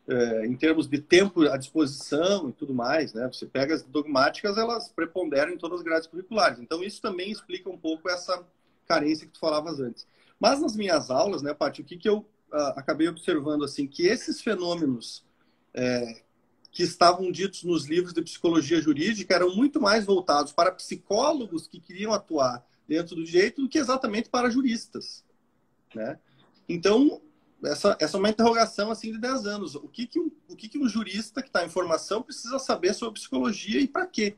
[0.07, 3.29] É, em termos de tempo à disposição e tudo mais, né?
[3.31, 6.59] Você pega as dogmáticas, elas preponderam em todas as grades curriculares.
[6.59, 8.43] Então, isso também explica um pouco essa
[8.87, 10.07] carência que tu falavas antes.
[10.39, 14.07] Mas nas minhas aulas, né, Paty, o que, que eu uh, acabei observando, assim, que
[14.07, 15.23] esses fenômenos
[15.71, 16.23] é,
[16.71, 21.79] que estavam ditos nos livros de psicologia jurídica eram muito mais voltados para psicólogos que
[21.79, 25.25] queriam atuar dentro do direito do que exatamente para juristas.
[25.95, 26.19] Né?
[26.69, 27.19] Então,
[27.63, 29.75] essa, essa é uma interrogação assim de 10 anos.
[29.75, 32.93] O que, que, um, o que, que um jurista que está em formação precisa saber
[32.93, 34.35] sobre psicologia e para quê?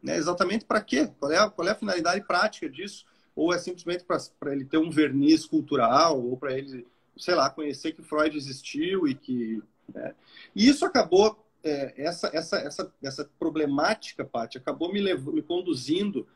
[0.00, 0.16] Né?
[0.16, 1.10] Exatamente para quê?
[1.18, 3.04] Qual é, a, qual é a finalidade prática disso?
[3.34, 7.92] Ou é simplesmente para ele ter um verniz cultural, ou para ele, sei lá, conhecer
[7.92, 9.60] que Freud existiu e que.
[9.92, 10.14] Né?
[10.54, 16.26] E isso acabou, é, essa, essa, essa, essa problemática, Paty, acabou me, levando, me conduzindo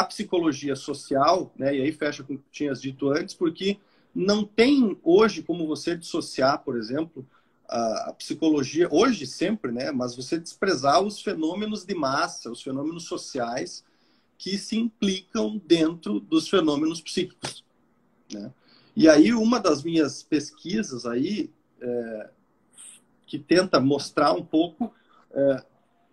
[0.00, 3.78] a psicologia social, né, e aí fecha com o que tinhas dito antes, porque
[4.14, 7.26] não tem hoje como você dissociar, por exemplo,
[7.68, 13.84] a, psicologia, hoje sempre, né, mas você desprezar os fenômenos de massa, os fenômenos sociais
[14.38, 17.64] que se implicam dentro dos fenômenos psíquicos.
[18.32, 18.52] Né?
[18.94, 22.30] E aí uma das minhas pesquisas aí, é,
[23.26, 24.92] que tenta mostrar um pouco
[25.32, 25.64] é,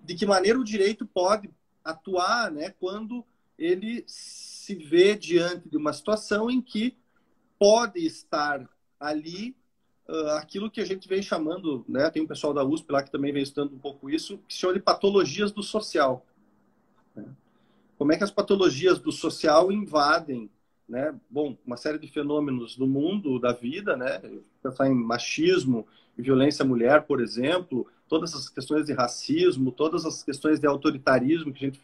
[0.02, 1.50] de que maneira o direito pode
[1.84, 3.26] atuar né, quando
[3.64, 6.98] ele se vê diante de uma situação em que
[7.58, 8.68] pode estar
[9.00, 9.56] ali
[10.08, 12.10] uh, aquilo que a gente vem chamando, né?
[12.10, 14.60] Tem um pessoal da USP lá que também vem estudando um pouco isso, que se
[14.60, 16.26] chama de patologias do social.
[17.16, 17.26] Né?
[17.98, 20.50] Como é que as patologias do social invadem,
[20.88, 21.16] né?
[21.30, 24.22] Bom, uma série de fenômenos do mundo, da vida, né?
[24.62, 30.22] Pensar em machismo, violência à mulher, por exemplo, todas as questões de racismo, todas as
[30.22, 31.80] questões de autoritarismo que a gente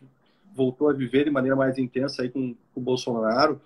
[0.59, 3.61] voltou a viver de maneira mais intensa aí com, com o Bolsonaro.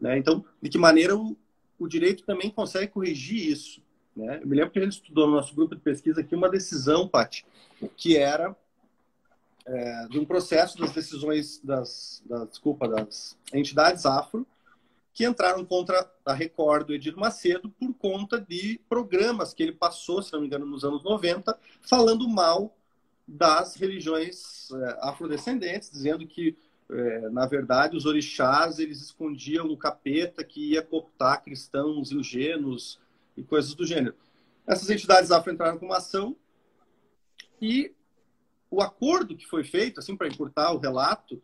[0.00, 0.18] Né?
[0.18, 1.36] Então, de que maneira o,
[1.78, 3.80] o direito também consegue corrigir isso?
[4.16, 4.40] Né?
[4.42, 7.06] Eu me lembro que a gente estudou no nosso grupo de pesquisa aqui uma decisão,
[7.06, 7.46] Paty,
[7.96, 8.56] que era
[9.64, 14.44] é, de um processo das decisões das, das, desculpa, das entidades afro
[15.14, 20.22] que entraram contra a Record do Edir Macedo por conta de programas que ele passou,
[20.22, 22.74] se não me engano, nos anos 90, falando mal
[23.26, 26.56] das religiões é, afrodescendentes, dizendo que,
[26.90, 33.00] é, na verdade, os orixás eles escondiam o capeta que ia cooptar cristãos ingênuos
[33.36, 34.14] e coisas do gênero.
[34.66, 36.36] Essas entidades afro entraram com uma ação
[37.60, 37.94] e
[38.70, 41.40] o acordo que foi feito, assim, para encurtar o relato,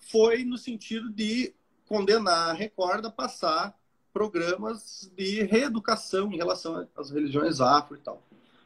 [0.00, 1.54] foi no sentido de
[1.86, 3.76] condenar a Record a passar
[4.12, 8.22] programas de reeducação em relação às religiões afro e tal.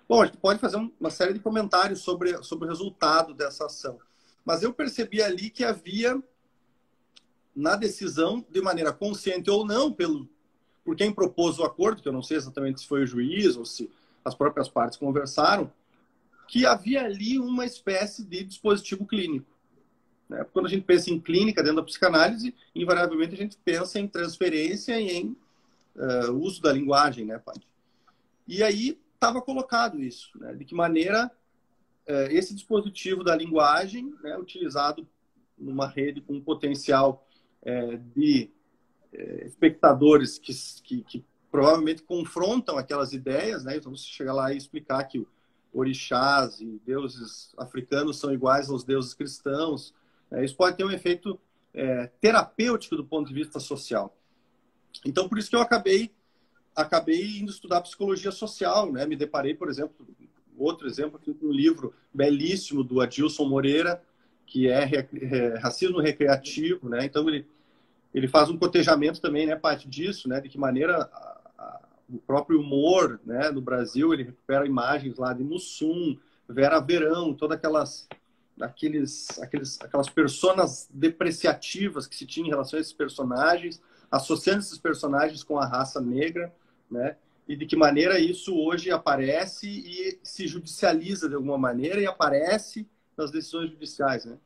[0.06, 3.98] Bom, a gente pode fazer uma série de comentários sobre, sobre o resultado dessa ação.
[4.44, 6.22] Mas eu percebi ali que havia,
[7.56, 10.28] na decisão, de maneira consciente ou não, pelo,
[10.84, 13.64] por quem propôs o acordo, que eu não sei exatamente se foi o juiz ou
[13.64, 13.90] se
[14.22, 15.72] as próprias partes conversaram,
[16.46, 19.50] que havia ali uma espécie de dispositivo clínico.
[20.28, 20.44] Né?
[20.52, 25.00] Quando a gente pensa em clínica dentro da psicanálise, invariavelmente a gente pensa em transferência
[25.00, 25.36] e em
[25.96, 27.56] uh, uso da linguagem, né, pai?
[28.46, 30.54] E aí estava colocado isso, né?
[30.54, 31.30] de que maneira
[32.06, 35.08] é, esse dispositivo da linguagem, né, utilizado
[35.56, 37.26] numa rede com um potencial
[37.62, 38.50] é, de
[39.12, 43.76] é, espectadores que, que, que, provavelmente confrontam aquelas ideias, né?
[43.76, 45.24] então você chega lá e explicar que
[45.72, 49.94] orixás e deuses africanos são iguais aos deuses cristãos,
[50.30, 50.44] né?
[50.44, 51.40] isso pode ter um efeito
[52.20, 54.16] terapêutico do ponto de vista social.
[55.04, 56.13] Então, por isso que eu acabei
[56.74, 59.06] acabei indo estudar psicologia social, né?
[59.06, 60.06] Me deparei, por exemplo,
[60.56, 64.02] outro exemplo aqui no livro belíssimo do Adilson Moreira,
[64.46, 64.84] que é,
[65.60, 67.04] racismo recreativo, né?
[67.04, 67.46] Então ele
[68.14, 72.18] ele faz um cotejamento também, né, parte disso, né, de que maneira a, a, o
[72.18, 76.16] próprio humor, né, no Brasil, ele recupera imagens lá de Mussum,
[76.48, 78.06] Vera Verão, todas aquelas
[78.60, 84.78] aqueles, aqueles, aquelas personas depreciativas que se tinha em relação a esses personagens, associando esses
[84.78, 86.54] personagens com a raça negra,
[86.90, 87.16] né?
[87.46, 92.86] E de que maneira isso hoje aparece e se judicializa de alguma maneira e aparece
[93.16, 94.38] nas decisões judiciais, né?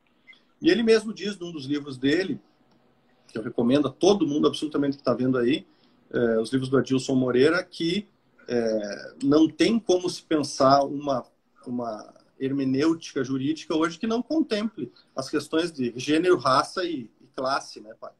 [0.60, 2.40] E ele mesmo diz num dos livros dele,
[3.28, 5.66] que eu recomendo a todo mundo absolutamente que está vendo aí,
[6.10, 8.08] é, os livros do Adilson Moreira, que
[8.48, 11.24] é, não tem como se pensar uma,
[11.66, 17.80] uma hermenêutica jurídica hoje que não contemple as questões de gênero, raça e, e classe,
[17.80, 18.12] né, pai?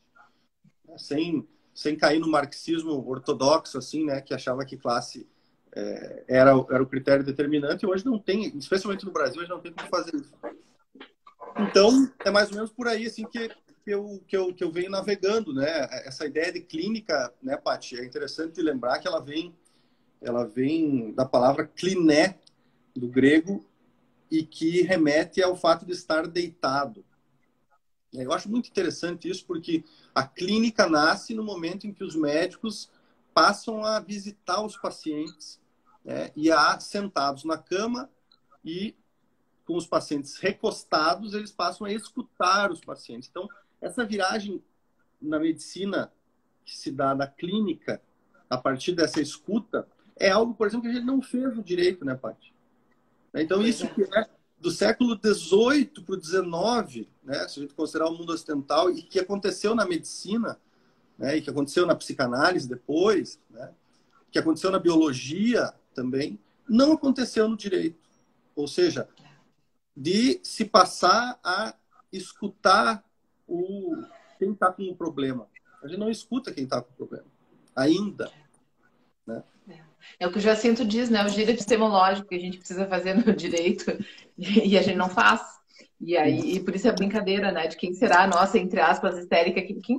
[0.96, 1.46] Sem,
[1.78, 5.28] sem cair no marxismo ortodoxo, assim, né, que achava que classe
[5.72, 9.60] é, era, era o critério determinante, e hoje não tem, especialmente no Brasil, hoje não
[9.60, 10.34] tem como fazer isso.
[11.56, 14.72] Então, é mais ou menos por aí, assim, que, que, eu, que, eu, que eu
[14.72, 15.86] venho navegando, né?
[16.04, 18.00] Essa ideia de clínica, né, Paty?
[18.00, 19.54] É interessante lembrar que ela vem,
[20.20, 22.40] ela vem da palavra cliné,
[22.92, 23.64] do grego,
[24.28, 27.04] e que remete ao fato de estar deitado.
[28.12, 32.90] Eu acho muito interessante isso porque a clínica nasce no momento em que os médicos
[33.34, 35.60] passam a visitar os pacientes
[36.04, 38.10] né, e a sentados na cama
[38.64, 38.96] e
[39.66, 43.28] com os pacientes recostados eles passam a escutar os pacientes.
[43.28, 43.48] Então
[43.80, 44.62] essa viragem
[45.20, 46.12] na medicina
[46.64, 48.00] que se dá na clínica
[48.48, 52.04] a partir dessa escuta é algo, por exemplo, que a gente não fez no direito,
[52.04, 52.52] né, Paty?
[53.34, 54.28] Então, isso que é
[54.60, 59.02] do século XVIII para o XIX, né, se a gente considerar o mundo ocidental, e
[59.02, 60.58] que aconteceu na medicina,
[61.16, 63.72] né, e que aconteceu na psicanálise depois, né,
[64.30, 68.08] que aconteceu na biologia também, não aconteceu no direito.
[68.54, 69.08] Ou seja,
[69.96, 71.74] de se passar a
[72.12, 73.04] escutar
[73.46, 73.96] o,
[74.38, 75.48] quem está com o problema.
[75.82, 77.26] A gente não escuta quem está com o problema,
[77.74, 78.30] ainda.
[79.26, 79.42] Né?
[80.18, 81.24] É o que o Jacinto diz, né?
[81.24, 83.96] O giro epistemológico que a gente precisa fazer no direito
[84.36, 85.42] e a gente não faz.
[86.00, 87.66] E aí, e por isso é brincadeira, né?
[87.66, 89.98] De quem será a nossa, entre aspas, histérica, quem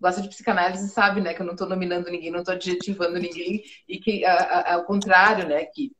[0.00, 1.34] gosta de psicanálise sabe, né?
[1.34, 5.64] Que eu não estou nominando ninguém, não estou adjetivando ninguém, e que, ao contrário, né?
[5.66, 5.92] Que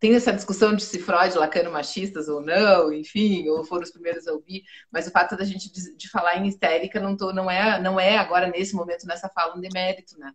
[0.00, 3.90] tem essa discussão de se Freud e Lacan machistas ou não, enfim, ou foram os
[3.90, 7.32] primeiros a ouvir, mas o fato da gente de, de falar em histérica não, tô,
[7.32, 10.32] não, é, não é agora, nesse momento, nessa fala, um demérito, né?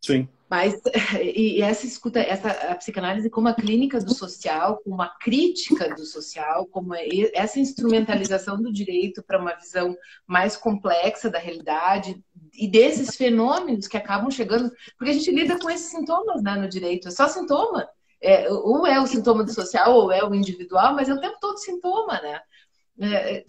[0.00, 0.28] Sim.
[0.50, 0.80] Mas
[1.22, 6.04] e essa escuta, essa a psicanálise como a clínica do social, como uma crítica do
[6.04, 6.92] social, como
[7.32, 12.20] essa instrumentalização do direito para uma visão mais complexa da realidade
[12.52, 16.68] e desses fenômenos que acabam chegando, porque a gente lida com esses sintomas né, no
[16.68, 17.88] direito, é só sintoma.
[18.22, 21.38] É, ou é o sintoma do social ou é o individual, mas é o tempo
[21.40, 22.40] todo sintoma, né?
[23.00, 23.46] É,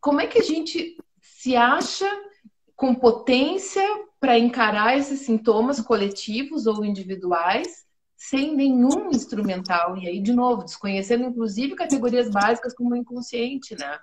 [0.00, 2.08] como é que a gente se acha
[2.74, 3.84] com potência
[4.20, 9.96] para encarar esses sintomas coletivos ou individuais sem nenhum instrumental.
[9.96, 13.98] E aí, de novo, desconhecendo inclusive categorias básicas como o inconsciente, né?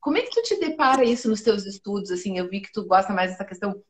[0.00, 2.10] Como é que tu te depara isso nos teus estudos?
[2.10, 3.80] Assim, eu vi que tu gosta mais dessa questão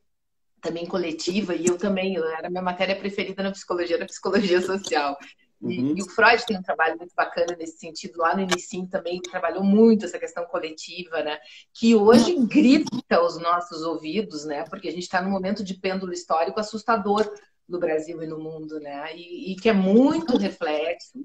[0.61, 5.17] também coletiva, e eu também, era a minha matéria preferida na psicologia, na psicologia social.
[5.61, 5.93] Uhum.
[5.95, 8.17] E, o Freud tem um trabalho muito bacana nesse sentido.
[8.17, 11.37] Lá no início também trabalhou muito essa questão coletiva, né?
[11.73, 14.63] Que hoje grita aos nossos ouvidos, né?
[14.69, 17.31] Porque a gente está num momento de pêndulo histórico assustador
[17.69, 19.15] no Brasil e no mundo, né?
[19.15, 21.23] E, e que é muito reflexo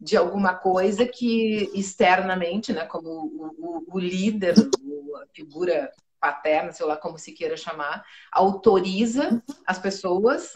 [0.00, 2.86] de alguma coisa que externamente, né?
[2.86, 9.42] Como o, o, o líder, a figura paterna, sei lá como se queira chamar, autoriza
[9.66, 10.52] as pessoas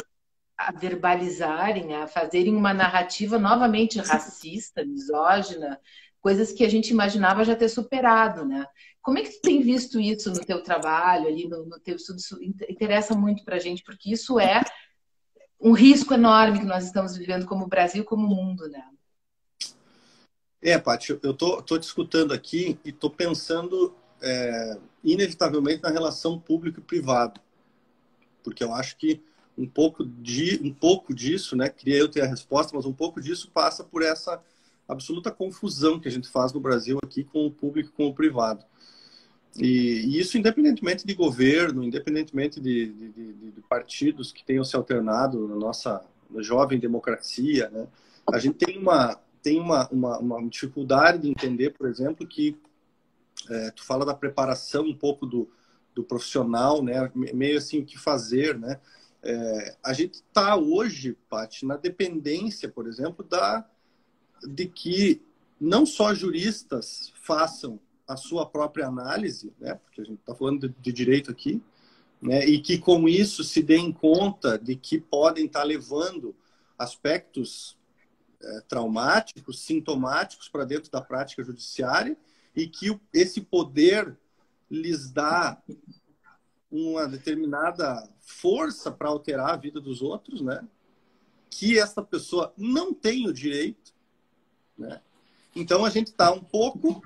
[0.59, 5.81] a verbalizarem, a fazerem uma narrativa novamente racista, misógina,
[6.21, 8.67] coisas que a gente imaginava já ter superado, né?
[9.01, 12.19] Como é que tu tem visto isso no teu trabalho, ali no, no teu estudo?
[12.19, 14.61] Isso interessa muito para a gente, porque isso é
[15.61, 18.85] um risco enorme que nós estamos vivendo como Brasil, como mundo, né?
[20.61, 26.39] É, Paty, eu tô, tô te escutando aqui e tô pensando é, inevitavelmente na relação
[26.39, 27.41] público e privado,
[28.43, 29.23] porque eu acho que
[29.59, 31.69] um pouco de um pouco disso, né?
[31.69, 34.41] Queria eu ter a resposta, mas um pouco disso passa por essa
[34.89, 38.65] absoluta confusão que a gente faz no Brasil aqui com o público com o privado.
[39.57, 44.77] E, e isso independentemente de governo, independentemente de, de, de, de, partidos que tenham se
[44.77, 46.05] alternado na nossa
[46.39, 47.89] jovem democracia, né?
[48.31, 52.57] A gente tem uma tem uma, uma, uma dificuldade de entender, por exemplo, que
[53.49, 55.49] é, tu fala da preparação um pouco do,
[55.95, 57.11] do profissional, né?
[57.15, 58.79] Meio assim o que fazer, né?
[59.23, 63.69] É, a gente está hoje, Paty, na dependência, por exemplo, da,
[64.43, 65.21] de que
[65.61, 70.75] não só juristas façam a sua própria análise, né, porque a gente está falando de,
[70.81, 71.61] de, direito aqui,
[72.23, 76.35] né, e que com isso se deem conta de que podem estar tá levando
[76.79, 77.77] aspectos
[78.41, 82.17] é, traumáticos, sintomáticos para dentro da prática judiciária,
[82.55, 84.17] e que esse poder
[84.71, 85.61] lhes dá
[86.71, 90.67] uma determinada força para alterar a vida dos outros, né?
[91.51, 93.95] Que essa pessoa não tem o direito,
[94.77, 95.01] né?
[95.57, 97.03] Então a gente está um pouco,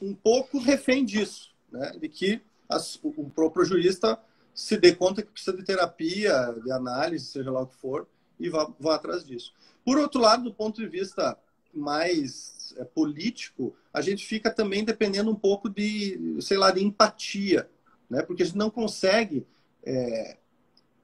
[0.00, 1.92] um pouco refém disso, né?
[1.98, 4.18] De que as, o próprio jurista
[4.54, 8.06] se dê conta que precisa de terapia, de análise, seja lá o que for,
[8.38, 9.52] e vá, vá atrás disso.
[9.84, 11.36] Por outro lado, do ponto de vista
[11.72, 17.68] mais é, político, a gente fica também dependendo um pouco de, sei lá, de empatia,
[18.08, 18.22] né?
[18.22, 19.46] Porque a gente não consegue
[19.82, 20.38] é,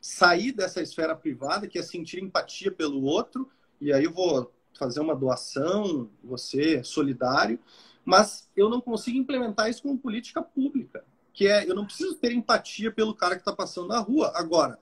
[0.01, 5.01] sair dessa esfera privada, que é sentir empatia pelo outro, e aí eu vou fazer
[5.01, 7.59] uma doação, você solidário,
[8.05, 12.33] mas eu não consigo implementar isso como política pública, que é eu não preciso ter
[12.33, 14.33] empatia pelo cara que está passando na rua.
[14.35, 14.79] Agora,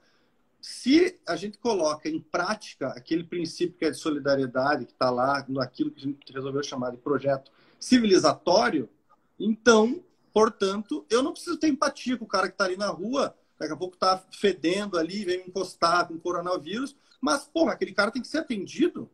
[0.60, 5.44] se a gente coloca em prática aquele princípio que é de solidariedade, que está lá
[5.48, 8.88] naquilo que a gente resolveu chamar de projeto civilizatório,
[9.38, 10.02] então,
[10.38, 13.72] portanto, eu não preciso ter empatia com o cara que está ali na rua, daqui
[13.72, 18.22] a pouco está fedendo ali, vem me encostar com coronavírus, mas, porra, aquele cara tem
[18.22, 19.10] que ser atendido.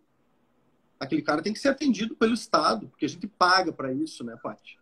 [1.01, 4.37] Aquele cara tem que ser atendido pelo Estado, porque a gente paga para isso, né,
[4.43, 4.79] Paty?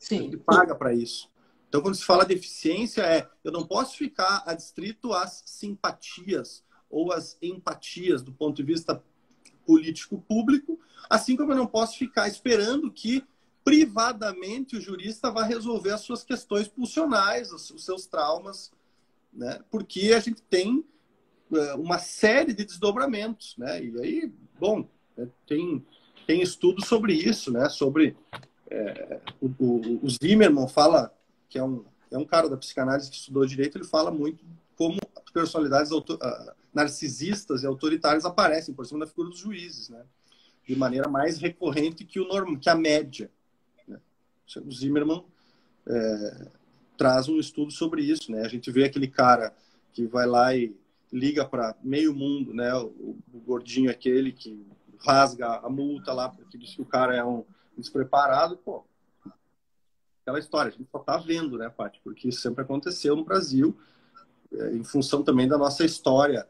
[0.00, 0.18] Sim.
[0.18, 1.30] A gente paga para isso.
[1.68, 7.12] Então, quando se fala de eficiência, é eu não posso ficar adstrito às simpatias ou
[7.12, 9.00] às empatias do ponto de vista
[9.64, 13.24] político público, assim como eu não posso ficar esperando que
[13.68, 18.72] privadamente o jurista vá resolver as suas questões pulsionais, os seus traumas,
[19.30, 19.60] né?
[19.70, 20.82] Porque a gente tem
[21.52, 23.84] é, uma série de desdobramentos, né?
[23.84, 25.84] E aí, bom, né, tem
[26.26, 27.68] tem estudos sobre isso, né?
[27.68, 28.16] Sobre
[28.70, 31.14] é, o, o, o Zimmermann fala
[31.46, 34.42] que é um, é um cara da psicanálise que estudou direito, ele fala muito
[34.76, 34.98] como
[35.32, 36.02] personalidades uh,
[36.72, 40.06] narcisistas e autoritárias aparecem por cima da figura dos juízes, né?
[40.66, 43.30] De maneira mais recorrente que, o norm, que a média.
[44.56, 45.24] O Zimmerman
[45.86, 46.48] é,
[46.96, 48.42] traz um estudo sobre isso, né?
[48.42, 49.54] A gente vê aquele cara
[49.92, 50.76] que vai lá e
[51.12, 52.74] liga para meio mundo, né?
[52.74, 54.66] O, o, gordinho aquele que
[54.98, 57.44] rasga a multa lá porque diz que o cara é um
[57.76, 58.84] despreparado, pô,
[60.22, 62.00] aquela história, a gente só está vendo, né, Paty?
[62.02, 63.78] Porque isso sempre aconteceu no Brasil,
[64.52, 66.46] é, em função também da nossa história,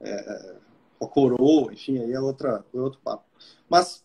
[0.00, 0.56] é,
[1.00, 3.24] a coroa, enfim, aí é, outra, é outro papo.
[3.68, 4.04] Mas,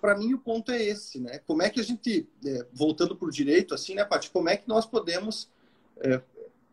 [0.00, 1.38] para mim, o ponto é esse, né?
[1.40, 4.30] Como é que a gente, é, voltando para o direito, assim, né, Paty?
[4.30, 5.50] Como é que nós podemos
[5.98, 6.20] é,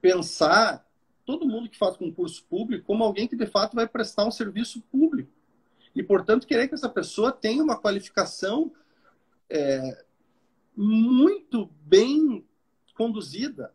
[0.02, 0.86] pensar
[1.26, 4.82] todo mundo que faz concurso público como alguém que, de fato, vai prestar um serviço
[4.92, 5.32] público?
[5.96, 8.72] E, portanto, querer que essa pessoa tenha uma qualificação
[9.50, 10.04] é,
[10.76, 12.46] muito bem
[12.96, 13.74] conduzida,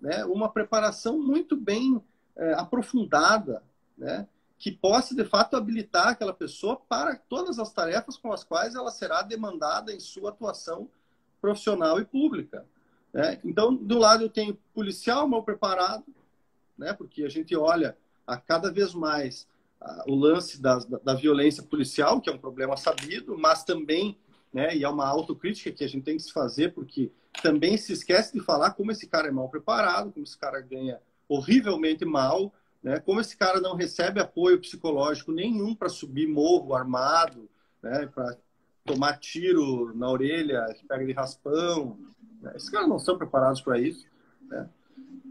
[0.00, 0.24] né?
[0.24, 2.02] uma preparação muito bem
[2.36, 3.62] é, aprofundada,
[3.96, 4.26] né?
[4.62, 8.92] Que possa, de fato, habilitar aquela pessoa para todas as tarefas com as quais ela
[8.92, 10.88] será demandada em sua atuação
[11.40, 12.64] profissional e pública.
[13.12, 13.40] Né?
[13.44, 16.04] Então, do lado eu tenho policial mal preparado,
[16.78, 16.92] né?
[16.92, 19.48] porque a gente olha a cada vez mais
[20.06, 24.16] o lance da, da violência policial, que é um problema sabido, mas também
[24.52, 24.76] né?
[24.76, 27.10] E é uma autocrítica que a gente tem que se fazer, porque
[27.42, 31.00] também se esquece de falar como esse cara é mal preparado, como esse cara ganha
[31.26, 32.98] horrivelmente mal, né?
[33.00, 37.48] Como esse cara não recebe apoio psicológico nenhum para subir morro armado,
[37.82, 38.06] né?
[38.06, 38.36] Para
[38.84, 41.98] tomar tiro na orelha, pega de raspão.
[42.40, 42.52] Né?
[42.56, 44.06] Esses caras não são preparados para isso,
[44.48, 44.68] né?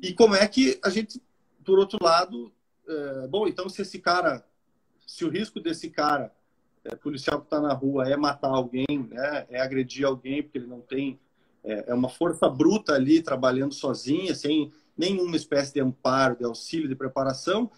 [0.01, 1.21] E como é que a gente,
[1.63, 2.51] por outro lado,
[2.87, 3.27] é...
[3.27, 4.43] bom, então se esse cara,
[5.05, 6.33] se o risco desse cara
[6.83, 9.45] é, policial que está na rua é matar alguém, né?
[9.49, 11.19] é agredir alguém, porque ele não tem.
[11.63, 16.87] É, é, uma força bruta ali trabalhando sozinha, sem nenhuma espécie de amparo, de auxílio,
[16.87, 17.71] de preparação.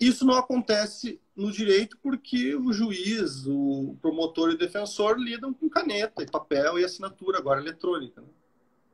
[0.00, 5.68] Isso não acontece no direito porque o juiz, o promotor e o defensor lidam com
[5.68, 8.20] caneta e papel e assinatura, agora eletrônica.
[8.20, 8.28] Né?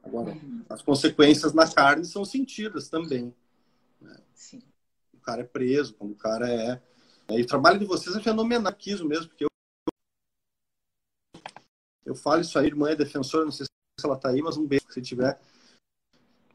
[0.03, 0.65] Agora, uhum.
[0.69, 3.35] as consequências na carne são sentidas também.
[4.01, 4.17] Né?
[4.35, 4.63] Sim.
[5.15, 6.81] O cara é preso, quando o cara é
[7.31, 9.51] e o trabalho de vocês é fenomenal aqui mesmo, porque eu,
[12.07, 14.67] eu falo isso aí, irmã é defensora, não sei se ela está aí, mas um
[14.67, 15.39] beijo se tiver.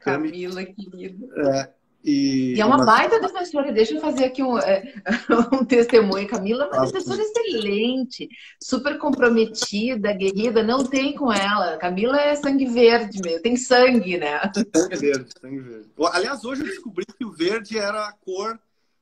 [0.04, 1.26] Camila, querida.
[1.36, 1.70] É,
[2.04, 2.86] e, e, é uma mas...
[2.86, 3.72] baita defensora.
[3.72, 4.94] Deixa eu fazer aqui um, é,
[5.52, 6.28] um testemunho.
[6.28, 8.28] Camila é uma defensora excelente,
[8.62, 10.62] super comprometida, guerrida.
[10.62, 11.78] Não tem com ela.
[11.78, 13.42] Camila é sangue verde mesmo.
[13.42, 14.38] Tem sangue, né?
[14.76, 15.90] Sangue verde, sangue verde.
[16.12, 18.58] Aliás, hoje eu descobri que o verde era a cor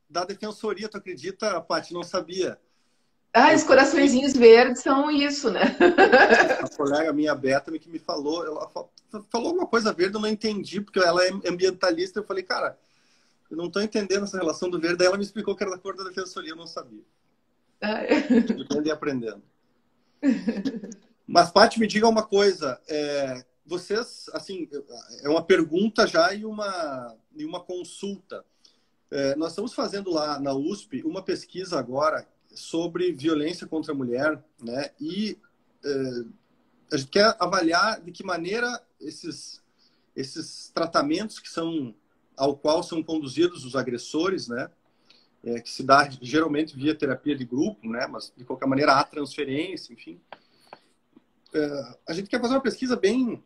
[0.09, 1.93] da defensoria, tu acredita, Paty?
[1.93, 2.59] Não sabia.
[3.35, 5.63] Ah, os coraçõezinhos verdes são isso, né?
[6.63, 10.83] A colega minha, Beta, que me falou, ela falou alguma coisa verde, eu não entendi,
[10.83, 12.21] porque ela é ambientalista.
[12.21, 12.79] Eu falei, cara,
[13.51, 15.03] eu não estou entendendo essa relação do verde.
[15.03, 17.03] Aí ela me explicou que era da cor da defensoria, eu não sabia.
[17.81, 18.19] Ah, é.
[18.19, 19.43] Aprendendo e aprendendo.
[21.27, 22.79] Mas, Paty, me diga uma coisa.
[22.87, 24.69] É, vocês, assim,
[25.23, 28.45] é uma pergunta já e uma, e uma consulta.
[29.11, 34.43] É, nós estamos fazendo lá na USP uma pesquisa agora sobre violência contra a mulher,
[34.63, 34.91] né?
[35.01, 35.39] E
[35.85, 36.25] é,
[36.93, 39.63] a gente quer avaliar de que maneira esses,
[40.15, 41.95] esses tratamentos que são
[42.37, 44.71] ao qual são conduzidos os agressores, né?
[45.45, 48.07] É, que se dá geralmente via terapia de grupo, né?
[48.07, 50.21] Mas de qualquer maneira há transferência, enfim.
[51.53, 53.43] É, a gente quer fazer uma pesquisa bem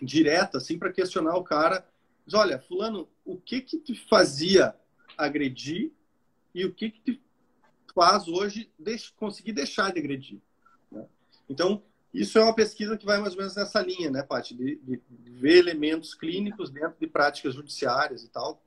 [0.00, 1.86] direta, assim, para questionar o cara.
[2.24, 4.74] Diz, olha, fulano, o que que te fazia
[5.16, 5.92] agredir
[6.54, 7.25] e o que que te
[7.96, 8.70] faz hoje
[9.16, 10.38] conseguir deixar de agredir?
[10.92, 11.06] Né?
[11.48, 11.82] Então,
[12.12, 14.54] isso é uma pesquisa que vai mais ou menos nessa linha, né, Paty?
[14.54, 15.00] De, de,
[15.32, 18.62] ver elementos clínicos dentro de práticas judiciárias e tal,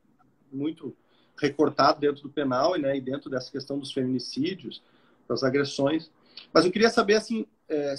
[0.51, 0.95] muito
[1.37, 4.81] recortado dentro do penal né, e dentro dessa questão dos feminicídios,
[5.27, 6.11] das agressões.
[6.51, 7.95] Mas eu queria saber, assim, é,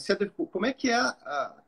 [0.50, 1.62] como é que é a, a,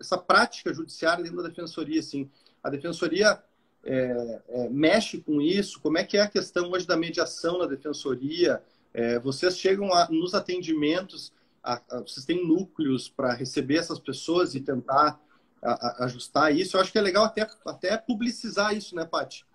[0.00, 2.30] essa prática judiciária dentro da defensoria, assim?
[2.62, 3.42] A defensoria
[3.84, 5.78] é, é, mexe com isso?
[5.80, 8.62] Como é que é a questão hoje da mediação na defensoria?
[8.94, 11.32] É, vocês chegam nos atendimentos
[11.64, 15.18] a, a, vocês têm núcleos para receber essas pessoas e tentar
[15.62, 16.76] a, ajustar isso.
[16.76, 19.46] Eu acho que é legal até, até publicizar isso, né, Paty?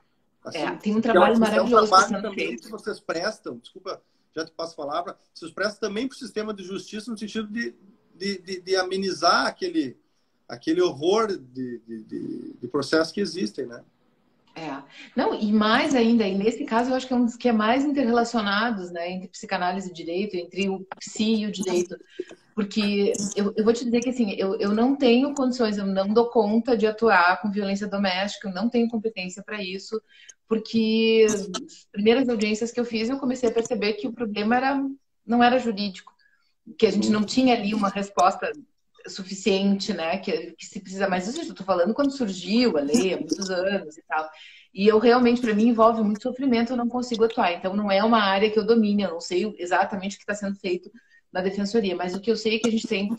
[0.44, 1.76] Assim, é, tem um trabalho maravilhoso.
[1.76, 4.02] É um trabalho também que vocês prestam, desculpa,
[4.36, 7.48] já te passo a palavra, vocês prestam também para o sistema de justiça no sentido
[7.48, 7.76] de,
[8.16, 9.98] de, de, de amenizar aquele,
[10.48, 13.84] aquele horror de, de, de processos que existem, né?
[14.60, 14.84] É.
[15.16, 17.54] Não, e mais ainda, e nesse caso eu acho que é um dos que é
[17.54, 21.98] mais interrelacionados, né, entre psicanálise e direito, entre o psi e o direito.
[22.54, 26.10] Porque eu, eu vou te dizer que assim, eu, eu não tenho condições, eu não
[26.10, 30.02] dou conta de atuar com violência doméstica, eu não tenho competência para isso,
[30.46, 34.84] porque as primeiras audiências que eu fiz, eu comecei a perceber que o problema era,
[35.26, 36.12] não era jurídico,
[36.78, 38.52] que a gente não tinha ali uma resposta
[39.10, 40.18] suficiente, né?
[40.18, 41.28] Que, que se precisa mais.
[41.28, 44.30] Isso eu estou falando quando surgiu a lei, há muitos anos e tal.
[44.74, 47.54] E eu realmente, para mim, envolve muito sofrimento, eu não consigo atuar.
[47.54, 50.36] Então, não é uma área que eu domine, eu não sei exatamente o que está
[50.36, 50.92] sendo feito
[51.32, 53.10] na defensoria, mas o que eu sei é que a gente tem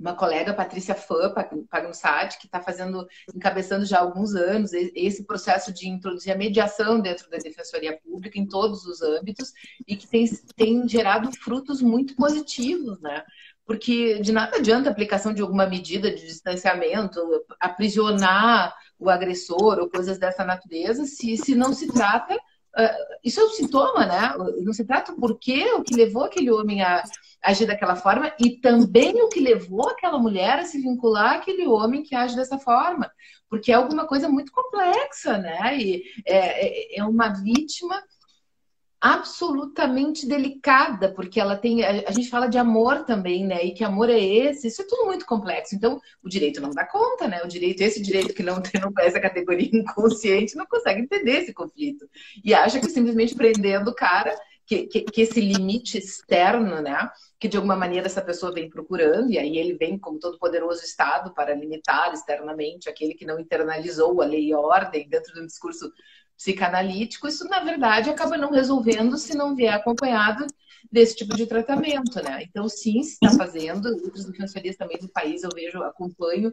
[0.00, 1.32] uma colega, Patrícia Fã,
[1.68, 7.00] Pagunsat, que está fazendo, encabeçando já há alguns anos esse processo de introduzir a mediação
[7.00, 9.52] dentro da defensoria pública em todos os âmbitos
[9.86, 13.22] e que tem, tem gerado frutos muito positivos, né?
[13.70, 17.20] Porque de nada adianta a aplicação de alguma medida de distanciamento,
[17.60, 22.34] aprisionar o agressor ou coisas dessa natureza, se, se não se trata.
[22.34, 24.34] Uh, isso é um sintoma, né?
[24.64, 27.04] Não se trata por quê, o que levou aquele homem a
[27.44, 32.02] agir daquela forma e também o que levou aquela mulher a se vincular àquele homem
[32.02, 33.08] que age dessa forma.
[33.48, 35.78] Porque é alguma coisa muito complexa, né?
[35.78, 38.02] E é, é, é uma vítima
[39.00, 41.82] absolutamente delicada, porque ela tem.
[41.82, 43.64] A, gente fala de amor também, né?
[43.64, 44.68] E que amor é esse?
[44.68, 45.74] Isso é tudo muito complexo.
[45.74, 47.42] Então, o direito não dá conta, né?
[47.42, 51.38] O direito, esse direito que não, tem, não conhece a categoria inconsciente, não consegue entender
[51.38, 52.06] esse conflito.
[52.44, 54.36] E acha que simplesmente prendendo o cara,
[54.66, 57.10] que, que, que esse limite externo, né?
[57.38, 60.84] Que de alguma maneira essa pessoa vem procurando, e aí ele vem como todo poderoso
[60.84, 65.40] Estado para limitar externamente aquele que não internalizou a lei e a ordem dentro de
[65.40, 65.90] um discurso
[66.40, 70.46] psicanalítico, isso na verdade acaba não resolvendo se não vier acompanhado
[70.90, 72.42] desse tipo de tratamento, né?
[72.42, 76.50] Então, sim, se está fazendo, outras defensorias também do país eu vejo, acompanho,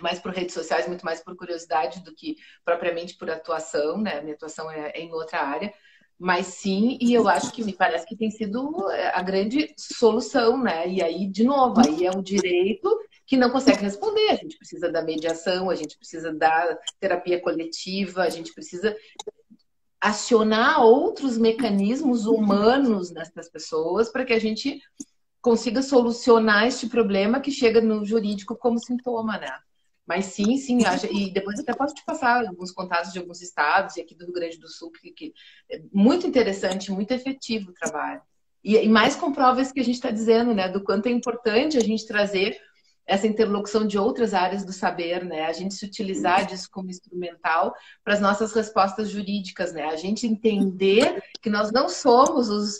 [0.00, 4.20] mais por redes sociais, muito mais por curiosidade do que propriamente por atuação, né?
[4.20, 5.74] Minha atuação é, é em outra área,
[6.16, 10.56] mas sim, e eu acho que me parece que tem sido é, a grande solução,
[10.56, 10.88] né?
[10.88, 12.96] E aí, de novo, aí é o direito
[13.28, 14.30] que não consegue responder.
[14.30, 18.96] A gente precisa da mediação, a gente precisa da terapia coletiva, a gente precisa
[20.00, 24.80] acionar outros mecanismos humanos nessas pessoas para que a gente
[25.42, 29.52] consiga solucionar este problema que chega no jurídico como sintoma, né?
[30.06, 30.78] Mas sim, sim,
[31.10, 34.32] e depois até posso te passar alguns contatos de alguns estados e aqui do Rio
[34.32, 35.34] Grande do Sul, que, que
[35.70, 38.22] é muito interessante, muito efetivo o trabalho.
[38.64, 40.66] E, e mais comprova isso que a gente está dizendo, né?
[40.66, 42.58] Do quanto é importante a gente trazer
[43.08, 45.46] essa interlocução de outras áreas do saber, né?
[45.46, 49.84] A gente se utilizar disso como instrumental para as nossas respostas jurídicas, né?
[49.84, 52.78] A gente entender que nós não somos os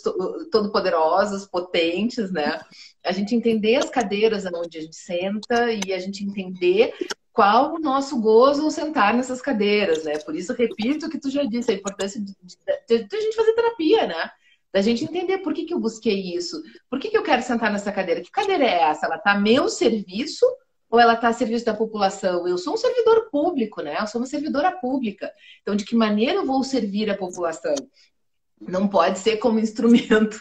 [0.51, 2.61] todo-poderosos, potentes, né?
[3.03, 6.93] A gente entender as cadeiras onde a gente senta e a gente entender
[7.33, 10.19] qual o nosso gozo ao sentar nessas cadeiras, né?
[10.19, 13.35] Por isso, repito o que tu já disse, a importância de, de, de a gente
[13.35, 14.29] fazer terapia, né?
[14.71, 17.71] Da gente entender por que, que eu busquei isso, por que, que eu quero sentar
[17.71, 18.21] nessa cadeira.
[18.21, 19.07] Que cadeira é essa?
[19.07, 20.45] Ela está meu serviço
[20.89, 22.47] ou ela está a serviço da população?
[22.47, 23.97] Eu sou um servidor público, né?
[23.99, 25.31] Eu sou uma servidora pública.
[25.61, 27.73] Então, de que maneira eu vou servir a população?
[28.61, 30.37] não pode ser como instrumento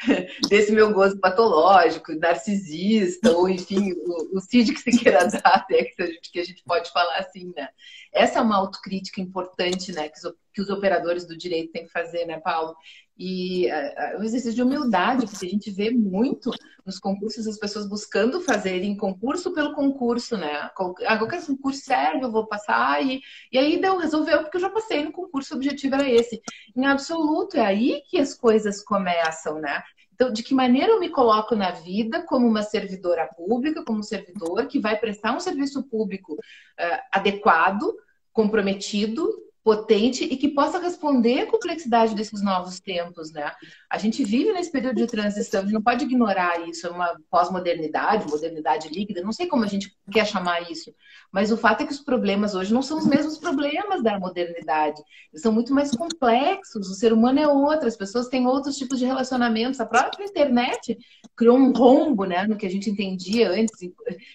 [0.48, 5.84] desse meu gozo patológico, narcisista, ou enfim, o, o CID que se queira dar, né,
[5.84, 7.68] que, a gente, que a gente pode falar assim, né?
[8.12, 11.92] Essa é uma autocrítica importante, né, que os, que os operadores do direito têm que
[11.92, 12.74] fazer, né, Paulo?
[13.18, 16.50] E uh, uh, exercício de humildade, porque a gente vê muito
[16.84, 20.52] nos concursos as pessoas buscando fazerem concurso pelo concurso, né?
[20.54, 24.70] Ah, qualquer concurso serve, eu vou passar, e, e aí deu, resolveu, porque eu já
[24.70, 26.40] passei no concurso, o objetivo era esse.
[26.76, 29.82] Em absoluto, é aí que as coisas começam, né?
[30.16, 34.02] Então, de que maneira eu me coloco na vida como uma servidora pública, como um
[34.02, 37.94] servidor que vai prestar um serviço público uh, adequado,
[38.32, 39.28] comprometido,
[39.66, 43.50] potente e que possa responder à complexidade desses novos tempos, né?
[43.90, 47.18] A gente vive nesse período de transição, a gente não pode ignorar isso, é uma
[47.28, 50.94] pós-modernidade, modernidade líquida, não sei como a gente quer chamar isso,
[51.32, 55.02] mas o fato é que os problemas hoje não são os mesmos problemas da modernidade,
[55.32, 59.00] eles são muito mais complexos, o ser humano é outro, as pessoas têm outros tipos
[59.00, 60.96] de relacionamentos, a própria internet
[61.34, 63.82] criou um rombo, né, no que a gente entendia antes,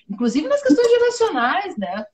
[0.09, 2.05] inclusive nas questões relacionais, né?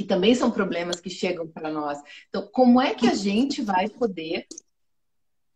[0.00, 1.98] Que também são problemas que chegam para nós.
[2.30, 4.46] Então, como é que a gente vai poder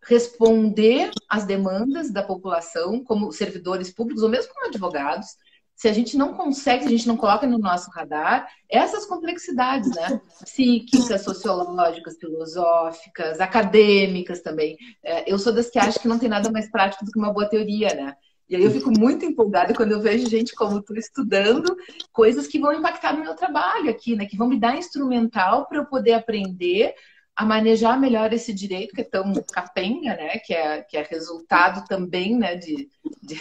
[0.03, 5.29] responder às demandas da população como servidores públicos ou mesmo como advogados,
[5.75, 9.91] se a gente não consegue, se a gente não coloca no nosso radar essas complexidades,
[9.95, 10.21] né?
[10.43, 14.77] Psíquicas, sociológicas, filosóficas, acadêmicas também.
[15.03, 17.33] É, eu sou das que acham que não tem nada mais prático do que uma
[17.33, 18.15] boa teoria, né?
[18.49, 21.77] E aí eu fico muito empolgada quando eu vejo gente como tu estudando
[22.13, 24.27] coisas que vão impactar no meu trabalho aqui, né?
[24.27, 26.95] Que vão me dar instrumental para eu poder aprender
[27.35, 30.39] a manejar melhor esse direito que é tão capenga, né?
[30.39, 32.55] Que é, que é resultado também, né?
[32.55, 32.89] De,
[33.23, 33.41] de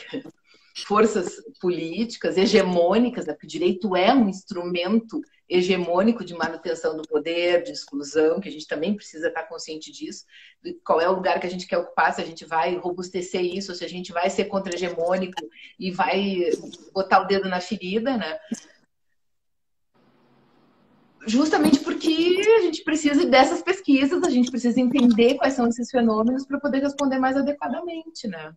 [0.86, 3.34] forças políticas hegemônicas, né?
[3.34, 8.52] porque o direito é um instrumento hegemônico de manutenção do poder, de exclusão, que a
[8.52, 10.26] gente também precisa estar consciente disso,
[10.64, 13.44] de qual é o lugar que a gente quer ocupar, se a gente vai robustecer
[13.44, 15.42] isso, se a gente vai ser contra-hegemônico
[15.80, 16.50] e vai
[16.94, 18.40] botar o dedo na ferida, né?
[21.26, 26.46] Justamente porque a gente precisa dessas pesquisas, a gente precisa entender quais são esses fenômenos
[26.46, 28.54] para poder responder mais adequadamente, né?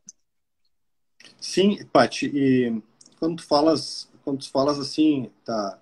[1.41, 2.82] Sim, Paty, e
[3.18, 5.78] quando tu falas, quando tu falas assim, tá,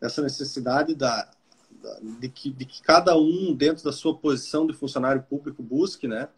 [0.00, 1.30] essa necessidade da,
[1.82, 6.06] da de, que, de que cada um, dentro da sua posição de funcionário público, busque,
[6.06, 6.28] né?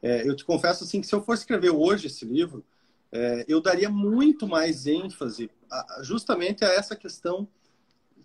[0.00, 2.64] É, eu te confesso assim que se eu for escrever hoje esse livro,
[3.10, 7.48] é, eu daria muito mais ênfase a, justamente a essa questão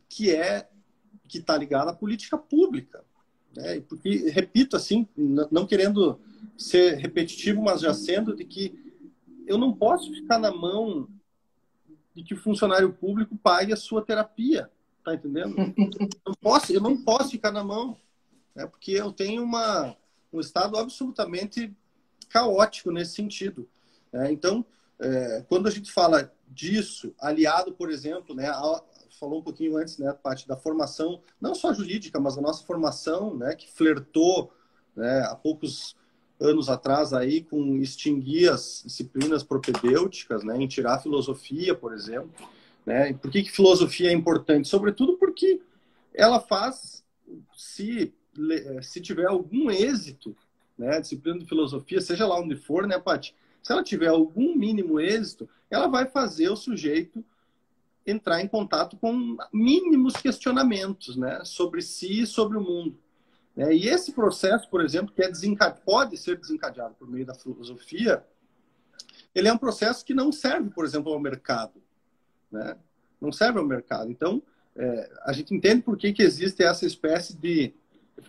[0.08, 0.70] que é
[1.28, 3.04] que está ligada à política pública,
[3.56, 3.82] né?
[3.82, 6.20] Porque repito assim, não querendo
[6.58, 8.94] ser repetitivo, mas já sendo de que
[9.48, 11.08] eu não posso ficar na mão
[12.14, 14.70] de que o funcionário público pague a sua terapia.
[15.04, 15.56] Tá entendendo?
[16.26, 17.98] Eu, posso, eu não posso ficar na mão,
[18.56, 18.66] né?
[18.66, 19.96] porque eu tenho uma,
[20.32, 21.76] um estado absolutamente
[22.30, 23.68] caótico nesse sentido.
[24.12, 24.32] Né?
[24.32, 24.66] Então,
[25.00, 28.82] é, quando a gente fala disso, aliado, por exemplo, né, a,
[29.20, 33.36] falou um pouquinho antes, né, parte da formação, não só jurídica, mas a nossa formação,
[33.36, 34.54] né, que flertou
[34.96, 35.96] né, há poucos
[36.40, 42.32] anos atrás aí com extinguir as disciplinas propedêuticas, né, em tirar a filosofia, por exemplo.
[42.86, 43.14] Né?
[43.14, 44.68] Por que, que filosofia é importante?
[44.68, 45.62] Sobretudo porque
[46.14, 47.04] ela faz,
[47.56, 48.14] se,
[48.82, 50.36] se tiver algum êxito,
[50.78, 53.36] né, disciplina de filosofia, seja lá onde for, né, Paty?
[53.62, 57.24] Se ela tiver algum mínimo êxito, ela vai fazer o sujeito
[58.06, 62.98] entrar em contato com mínimos questionamentos né, sobre si e sobre o mundo.
[63.56, 63.74] Né?
[63.76, 68.26] E esse processo, por exemplo, que é pode ser desencadeado por meio da filosofia,
[69.34, 71.83] ele é um processo que não serve, por exemplo, ao mercado.
[72.54, 72.78] Né?
[73.20, 74.12] Não serve ao mercado.
[74.12, 74.42] Então,
[74.76, 77.74] é, a gente entende por que, que existe essa espécie de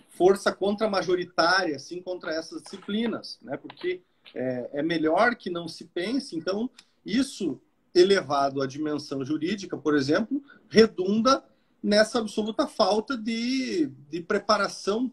[0.08, 3.56] força contra-majoritária, assim, contra essas disciplinas, né?
[3.56, 4.02] porque
[4.34, 6.36] é, é melhor que não se pense.
[6.36, 6.70] Então,
[7.04, 7.60] isso
[7.94, 11.44] elevado à dimensão jurídica, por exemplo, redunda
[11.82, 15.12] nessa absoluta falta de, de preparação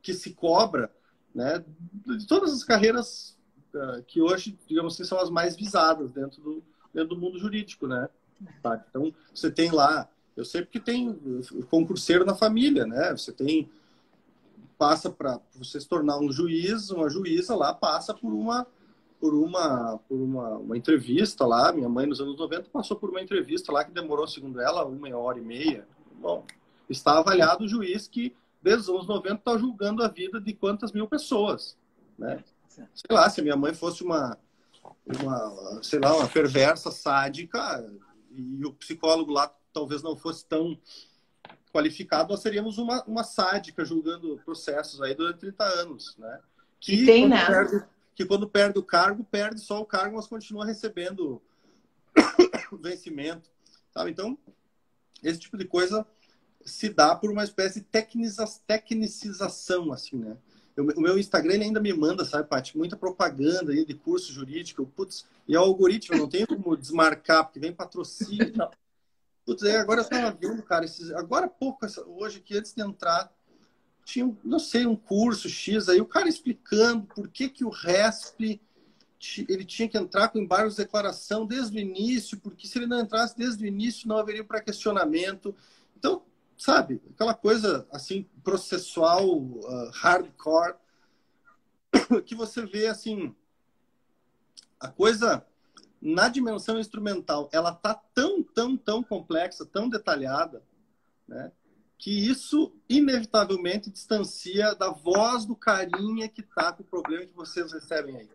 [0.00, 0.90] que se cobra
[1.34, 1.62] né,
[2.06, 3.36] de todas as carreiras
[3.74, 7.86] uh, que hoje, digamos assim, são as mais visadas dentro do, dentro do mundo jurídico,
[7.86, 8.08] né?
[8.62, 8.84] Tá?
[8.88, 11.18] Então, você tem lá, eu sei porque tem
[11.70, 13.12] concurseiro na família, né?
[13.12, 13.68] Você tem,
[14.78, 18.66] passa para você se tornar um juiz, uma juíza lá, passa por uma
[19.18, 23.22] por uma por uma, uma entrevista lá, minha mãe nos anos 90 passou por uma
[23.22, 25.86] entrevista lá que demorou, segundo ela, uma hora e meia,
[26.20, 26.44] Bom,
[26.88, 30.92] está avaliado o juiz que, desde os anos 90, está julgando a vida de quantas
[30.92, 31.76] mil pessoas.
[32.18, 32.42] Né?
[32.68, 34.38] Sei lá, se a minha mãe fosse uma,
[35.06, 37.88] uma, sei lá, uma perversa, sádica,
[38.36, 40.78] e o psicólogo lá talvez não fosse tão
[41.72, 46.40] qualificado, nós seríamos uma, uma sádica julgando processos aí durante 30 anos, né?
[46.80, 47.46] que, tem, quando né?
[47.46, 47.84] perde,
[48.14, 51.42] que quando perde o cargo, perde só o cargo, mas continua recebendo
[52.80, 53.50] vencimento.
[53.92, 54.10] Sabe?
[54.10, 54.38] Então,
[55.22, 56.06] esse tipo de coisa
[56.64, 57.86] se dá por uma espécie de
[58.66, 60.36] tecnicização, assim, né?
[60.76, 62.76] Eu, o meu Instagram ainda me manda, sabe, Paty?
[62.76, 64.86] Muita propaganda aí de curso jurídico.
[64.86, 68.70] Putz, e é o algoritmo, não tem como desmarcar, porque vem patrocínio e tal.
[69.44, 73.32] Putz, aí agora eu estava vendo, cara, esses, agora pouco, hoje, que antes de entrar,
[74.04, 78.60] tinha, não sei, um curso X aí, o cara explicando por que, que o RESP
[79.48, 83.00] ele tinha que entrar com embargos de declaração desde o início, porque se ele não
[83.00, 85.54] entrasse desde o início, não haveria para questionamento.
[85.96, 86.22] Então,
[86.56, 90.74] sabe, aquela coisa assim, processual, uh, hardcore,
[92.24, 93.34] que você vê assim,
[94.80, 95.46] a coisa
[96.00, 100.62] na dimensão instrumental, ela tá tão, tão, tão complexa, tão detalhada,
[101.26, 101.50] né?
[101.98, 107.72] Que isso inevitavelmente distancia da voz do carinha que tá com o problema que vocês
[107.72, 108.30] recebem aí.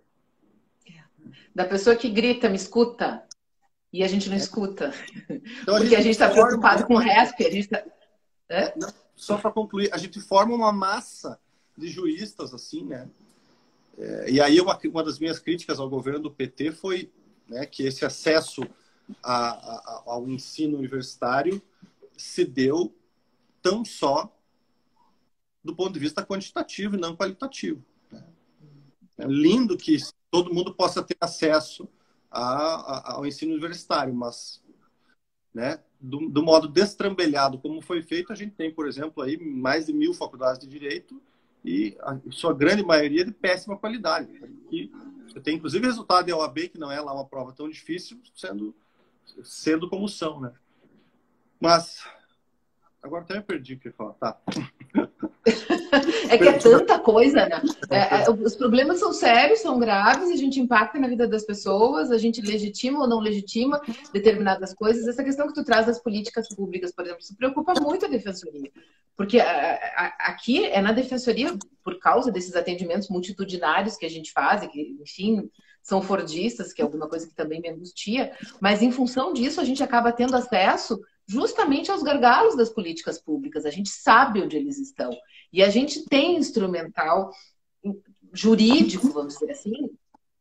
[1.54, 3.24] Da pessoa que grita, me escuta,
[3.94, 4.94] e a gente não escuta.
[5.62, 7.84] Então, Porque a gente está preocupado com o resto, a gente tá...
[8.52, 8.74] É?
[9.16, 11.40] Só para concluir, a gente forma uma massa
[11.78, 13.10] de juístas, assim, né?
[13.98, 17.12] É, e aí uma, uma das minhas críticas ao governo do PT foi
[17.48, 18.62] né, que esse acesso
[19.24, 21.62] a, a, ao ensino universitário
[22.18, 22.94] se deu
[23.62, 24.36] tão só
[25.64, 27.86] do ponto de vista quantitativo e não qualitativo.
[28.12, 28.26] Né?
[29.18, 29.98] É lindo que
[30.30, 31.88] todo mundo possa ter acesso
[32.30, 34.62] a, ao ensino universitário, mas
[35.54, 39.86] né, do, do, modo destrambelhado como foi feito, a gente tem, por exemplo, aí mais
[39.86, 41.22] de mil faculdades de direito
[41.64, 44.30] e a sua grande maioria de péssima qualidade.
[44.72, 44.92] E
[45.44, 48.76] tem inclusive resultado de OAB, que não é lá uma prova tão difícil, sendo,
[49.44, 50.52] sendo como são, né?
[51.60, 52.04] Mas
[53.02, 54.14] agora até me perdi o que falar.
[54.14, 54.42] Tá.
[56.30, 57.62] É que é tanta coisa, né?
[57.90, 62.12] É, é, os problemas são sérios, são graves, a gente impacta na vida das pessoas,
[62.12, 63.82] a gente legitima ou não legitima
[64.14, 65.08] determinadas coisas.
[65.08, 68.72] Essa questão que tu traz das políticas públicas, por exemplo, se preocupa muito a defensoria.
[69.18, 74.32] Porque a, a, aqui é na defensoria, por causa desses atendimentos multitudinários que a gente
[74.32, 75.50] faz, que, enfim,
[75.82, 79.64] são fordistas, que é alguma coisa que também me angustia, mas em função disso a
[79.64, 81.00] gente acaba tendo acesso
[81.32, 83.66] justamente aos gargalos das políticas públicas.
[83.66, 85.10] A gente sabe onde eles estão.
[85.52, 87.32] E a gente tem instrumental
[88.34, 89.90] jurídico, vamos dizer assim,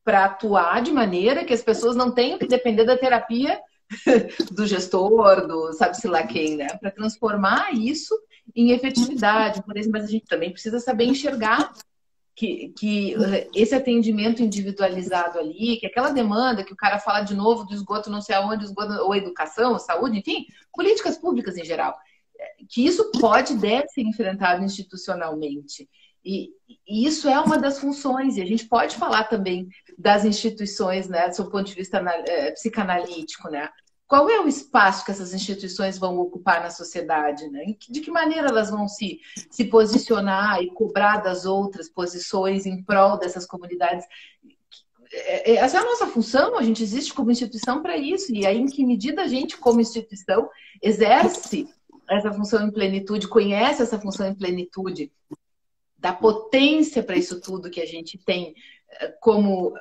[0.04, 3.60] para atuar de maneira que as pessoas não tenham que depender da terapia
[4.50, 6.68] do gestor, do sabe-se lá quem, né?
[6.78, 8.14] Para transformar isso
[8.54, 9.62] em efetividade.
[9.62, 11.72] Por exemplo, mas a gente também precisa saber enxergar
[12.34, 17.34] que, que eh, esse atendimento individualizado ali, que aquela demanda que o cara fala de
[17.34, 21.64] novo do esgoto não sei aonde, esgoto, ou educação, ou saúde, enfim, políticas públicas em
[21.64, 21.96] geral,
[22.38, 25.88] eh, que isso pode deve ser enfrentado institucionalmente.
[26.24, 26.50] E,
[26.86, 29.68] e, isso é uma das funções, e a gente pode falar também
[29.98, 33.68] das instituições, né, do ponto de vista é, psicanalítico, né?
[34.10, 37.48] Qual é o espaço que essas instituições vão ocupar na sociedade?
[37.48, 37.76] Né?
[37.88, 43.16] De que maneira elas vão se, se posicionar e cobrar das outras posições em prol
[43.16, 44.04] dessas comunidades?
[45.12, 48.44] É, é, essa é a nossa função, a gente existe como instituição para isso, e
[48.44, 50.50] aí em que medida a gente, como instituição,
[50.82, 51.68] exerce
[52.10, 55.12] essa função em plenitude, conhece essa função em plenitude,
[55.96, 58.56] dá potência para isso tudo que a gente tem
[58.90, 59.72] eh, como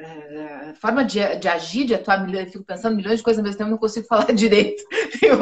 [0.00, 3.58] uh, forma de, de, agir, de atuar, eu fico pensando milhões de coisas ao mesmo
[3.58, 4.82] tempo, não consigo falar direito.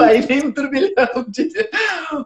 [0.04, 1.24] Aí vem um turbilhão.
[1.28, 1.48] De...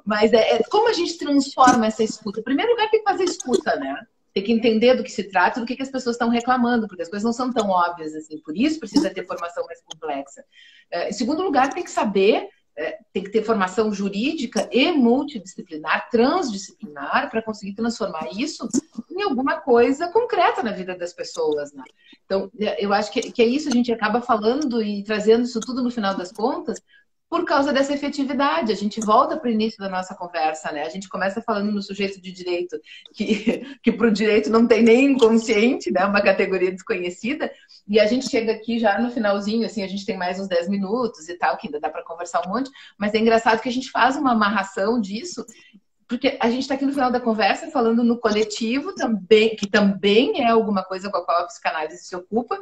[0.04, 2.40] Mas é, é, como a gente transforma essa escuta?
[2.40, 3.96] Em primeiro lugar, tem que fazer escuta, né?
[4.34, 7.02] Tem que entender do que se trata, do que, que as pessoas estão reclamando, porque
[7.02, 8.38] as coisas não são tão óbvias assim.
[8.38, 10.44] Por isso precisa ter formação mais complexa.
[10.92, 16.10] Uh, em segundo lugar, tem que saber é, tem que ter formação jurídica e multidisciplinar,
[16.10, 18.68] transdisciplinar, para conseguir transformar isso
[19.10, 21.72] em alguma coisa concreta na vida das pessoas.
[21.72, 21.82] Né?
[22.24, 25.60] Então, é, eu acho que, que é isso, a gente acaba falando e trazendo isso
[25.60, 26.80] tudo no final das contas,
[27.28, 28.72] por causa dessa efetividade.
[28.72, 30.82] A gente volta para o início da nossa conversa, né?
[30.82, 32.78] A gente começa falando no sujeito de direito,
[33.12, 36.04] que, que para o direito não tem nem inconsciente, né?
[36.04, 37.50] Uma categoria desconhecida.
[37.88, 40.68] E a gente chega aqui já no finalzinho, assim, a gente tem mais uns 10
[40.68, 43.72] minutos e tal, que ainda dá para conversar um monte, mas é engraçado que a
[43.72, 45.44] gente faz uma amarração disso
[46.08, 50.40] porque a gente está aqui no final da conversa falando no coletivo também, que também
[50.40, 52.60] é alguma coisa com a qual a psicanálise se ocupa,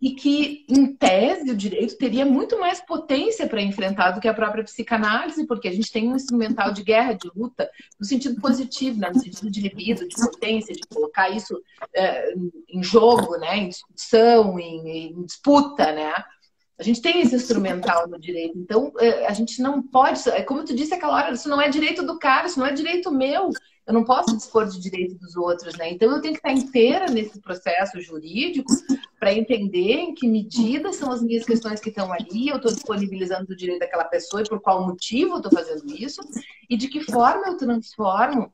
[0.00, 4.34] e que, em tese, o direito teria muito mais potência para enfrentar do que a
[4.34, 7.68] própria psicanálise, porque a gente tem um instrumental de guerra, de luta,
[7.98, 9.10] no sentido positivo, né?
[9.12, 11.60] no sentido de libido, de potência, de colocar isso
[11.92, 12.32] é,
[12.68, 13.56] em jogo, né?
[13.56, 16.14] em discussão, em, em disputa, né?
[16.78, 18.56] A gente tem esse instrumental no direito.
[18.56, 20.28] Então, é, a gente não pode.
[20.30, 22.72] É como tu disse aquela hora, isso não é direito do cara, isso não é
[22.72, 23.50] direito meu.
[23.84, 25.90] Eu não posso dispor de direito dos outros, né?
[25.90, 28.72] Então, eu tenho que estar inteira nesse processo jurídico
[29.18, 33.52] para entender em que medida são as minhas questões que estão ali, eu estou disponibilizando
[33.52, 36.20] o direito daquela pessoa e por qual motivo eu estou fazendo isso,
[36.70, 38.52] e de que forma eu transformo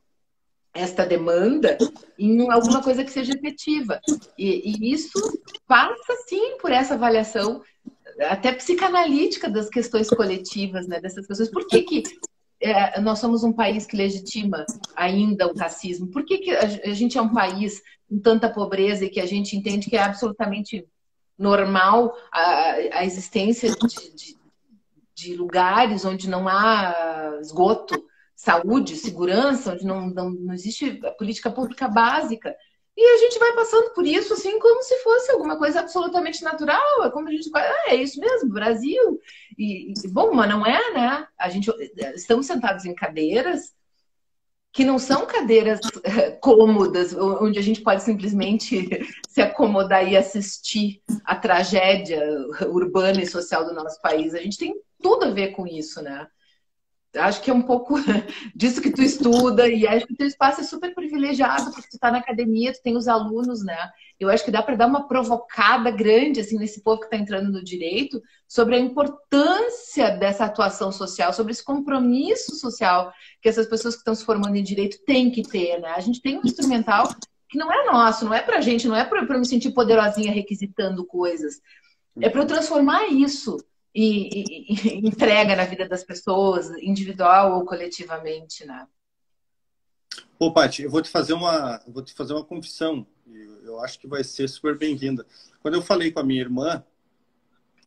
[0.72, 1.78] esta demanda
[2.18, 4.00] em alguma coisa que seja efetiva.
[4.36, 5.18] E, e, isso
[5.68, 7.62] passa, sim, por essa avaliação
[8.20, 11.50] até psicanalítica das questões coletivas, né, dessas pessoas.
[11.50, 12.02] Por que, que
[12.64, 14.64] é, nós somos um país que legitima
[14.96, 16.10] ainda o racismo?
[16.10, 19.56] Por que, que a, gente é um país com tanta pobreza e que a gente
[19.56, 20.86] entende que é absolutamente
[21.38, 24.36] normal a, a existência de, de,
[25.14, 28.02] de lugares onde não há esgoto?
[28.36, 32.54] saúde, segurança, onde não, não, não existe política pública básica.
[32.96, 37.04] E a gente vai passando por isso assim como se fosse alguma coisa absolutamente natural.
[37.04, 39.20] É como a gente ah, é isso mesmo, Brasil.
[39.58, 41.26] E, e, bom, mas não é, né?
[41.38, 41.70] A gente
[42.14, 43.74] estamos sentados em cadeiras
[44.74, 48.88] que não são cadeiras eh, cômodas, onde a gente pode simplesmente
[49.28, 52.20] se acomodar e assistir a tragédia
[52.66, 54.34] urbana e social do nosso país.
[54.34, 56.26] A gente tem tudo a ver com isso, né?
[57.16, 57.94] Acho que é um pouco
[58.54, 61.94] disso que tu estuda e acho que o teu espaço é super privilegiado porque tu
[61.94, 63.76] está na academia, tu tem os alunos, né?
[64.18, 67.50] Eu acho que dá para dar uma provocada grande assim nesse povo que está entrando
[67.50, 73.94] no direito sobre a importância dessa atuação social, sobre esse compromisso social que essas pessoas
[73.94, 75.90] que estão se formando em direito têm que ter, né?
[75.96, 77.14] A gente tem um instrumental
[77.48, 80.32] que não é nosso, não é pra gente, não é para eu me sentir poderosinha
[80.32, 81.60] requisitando coisas.
[82.20, 83.56] É para eu transformar isso
[83.94, 88.86] e, e, e, entrega na vida das pessoas, individual ou coletivamente, né?
[90.38, 93.06] Pô, Paty, eu vou te fazer uma, vou te fazer uma confissão.
[93.62, 95.24] Eu acho que vai ser super bem-vinda.
[95.62, 96.84] Quando eu falei com a minha irmã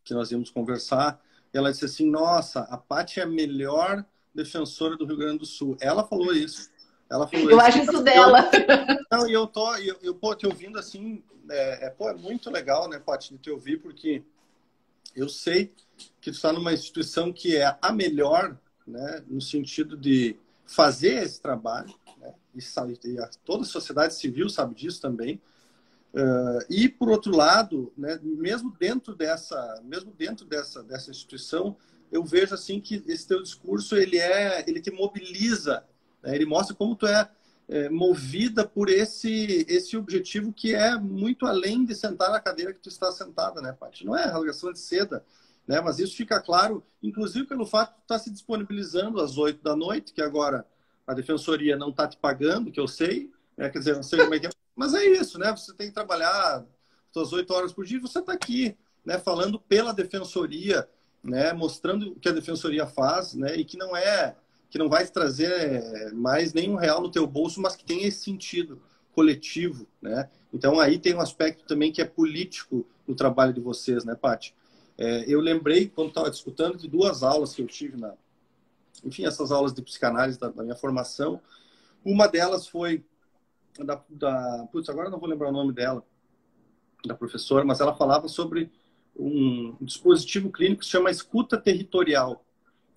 [0.02, 4.04] que nós íamos conversar, ela disse assim: "Nossa, a Paty é a melhor
[4.34, 5.76] defensora do Rio Grande do Sul".
[5.78, 6.70] Ela falou isso.
[7.10, 7.66] Ela falou eu isso.
[7.66, 8.50] acho isso dela.
[9.12, 12.50] não, e eu tô, eu, eu pô, te ouvindo assim, é, é, pô, é muito
[12.50, 14.22] legal, né, Paty, de te ouvir, porque
[15.18, 15.72] eu sei
[16.20, 18.56] que tu está numa instituição que é a melhor,
[18.86, 24.48] né, no sentido de fazer esse trabalho, né, e, e a, toda a sociedade civil
[24.48, 25.40] sabe disso também.
[26.14, 31.76] Uh, e por outro lado, né, mesmo dentro dessa, mesmo dentro dessa dessa instituição,
[32.10, 35.84] eu vejo assim que esse teu discurso ele é, ele te mobiliza,
[36.22, 37.30] né, ele mostra como tu é,
[37.68, 42.80] é movida por esse esse objetivo que é muito além de sentar na cadeira que
[42.80, 44.06] tu está sentada, né, Paty?
[44.06, 45.24] Não é rasgação de seda,
[45.66, 45.80] né?
[45.80, 49.76] Mas isso fica claro, inclusive pelo fato de estar tá se disponibilizando às oito da
[49.76, 50.66] noite, que agora
[51.06, 53.68] a defensoria não está te pagando, que eu sei, né?
[53.68, 55.50] quer dizer, não sei como é que é, mas é isso, né?
[55.50, 56.64] Você tem que trabalhar
[57.12, 59.18] suas oito horas por dia, você está aqui, né?
[59.18, 60.88] Falando pela defensoria,
[61.22, 61.52] né?
[61.52, 63.56] Mostrando o que a defensoria faz, né?
[63.56, 64.36] E que não é,
[64.70, 68.24] que não vai te trazer mais nenhum real no teu bolso, mas que tem esse
[68.24, 68.80] sentido
[69.12, 70.28] coletivo, né?
[70.52, 74.54] Então aí tem um aspecto também que é político no trabalho de vocês, né, Paty?
[74.96, 78.14] É, eu lembrei, quando estava discutindo, de duas aulas que eu tive na.
[79.04, 81.40] Enfim, essas aulas de psicanálise da, da minha formação.
[82.04, 83.04] Uma delas foi
[83.78, 84.66] da, da.
[84.72, 86.04] Putz, agora não vou lembrar o nome dela,
[87.04, 88.70] da professora, mas ela falava sobre
[89.16, 92.44] um dispositivo clínico que se chama escuta territorial.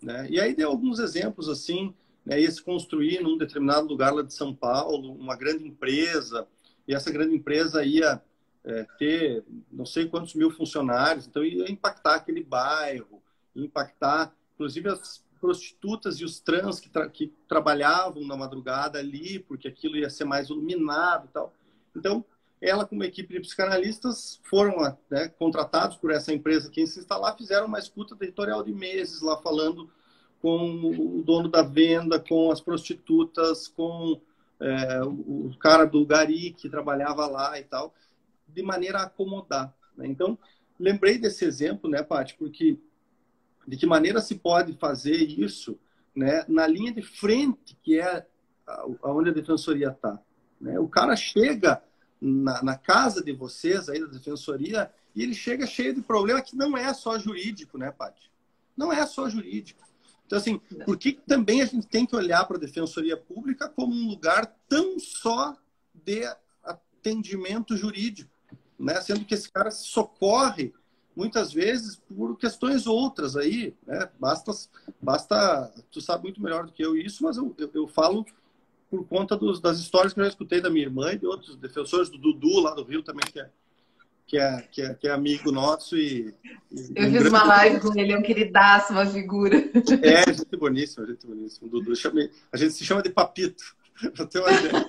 [0.01, 0.27] Né?
[0.29, 1.93] E aí deu alguns exemplos assim,
[2.25, 2.41] né?
[2.41, 6.47] ia se construir num determinado lugar lá de São Paulo, uma grande empresa,
[6.87, 8.21] e essa grande empresa ia
[8.63, 13.21] é, ter não sei quantos mil funcionários, então ia impactar aquele bairro,
[13.55, 19.67] impactar, inclusive as prostitutas e os trans que, tra que trabalhavam na madrugada ali, porque
[19.67, 21.53] aquilo ia ser mais iluminado e tal.
[21.95, 22.23] Então,
[22.61, 27.35] ela com uma equipe de psicanalistas foram né, contratados por essa empresa que se instalar,
[27.35, 29.89] fizeram uma escuta territorial de meses lá falando
[30.41, 34.21] com o dono da venda, com as prostitutas, com
[34.59, 37.93] é, o cara do Gari que trabalhava lá e tal
[38.53, 39.73] de maneira a acomodar.
[39.95, 40.07] Né?
[40.07, 40.37] Então,
[40.79, 42.77] lembrei desse exemplo, né, Paty, porque
[43.67, 45.79] de que maneira se pode fazer isso
[46.15, 48.25] né, na linha de frente, que é
[49.01, 50.19] aonde a defensoria está.
[50.59, 50.79] Né?
[50.79, 51.81] O cara chega
[52.21, 56.55] na, na, casa de vocês, aí da defensoria, e ele chega cheio de problema que
[56.55, 58.31] não é só jurídico, né, Paty?
[58.77, 59.81] Não é só jurídico.
[60.25, 63.93] Então, assim, por que também a gente tem que olhar para a defensoria pública como
[63.93, 65.57] um lugar tão só
[65.93, 66.23] de
[66.63, 68.31] atendimento jurídico?
[68.81, 68.99] né?
[68.99, 70.73] Sendo que esse cara socorre
[71.15, 74.09] muitas vezes por questões outras aí, né?
[74.19, 74.51] Basta,
[74.99, 78.25] basta, tu sabe muito melhor do que eu isso, mas eu, eu, eu falo
[78.91, 81.55] por conta dos, das histórias que eu já escutei da minha irmã e de outros
[81.55, 83.49] defensores, do Dudu lá do Rio também, que é,
[84.27, 86.35] que é, que é, que é amigo nosso e.
[86.69, 89.57] e eu um fiz uma live com ele, é um queridaço, uma figura.
[90.03, 91.69] É, gente boníssima, gente boníssima.
[91.69, 92.29] Dudu, chame...
[92.51, 93.63] a gente se chama de Papito,
[94.13, 94.85] pra ter uma ideia.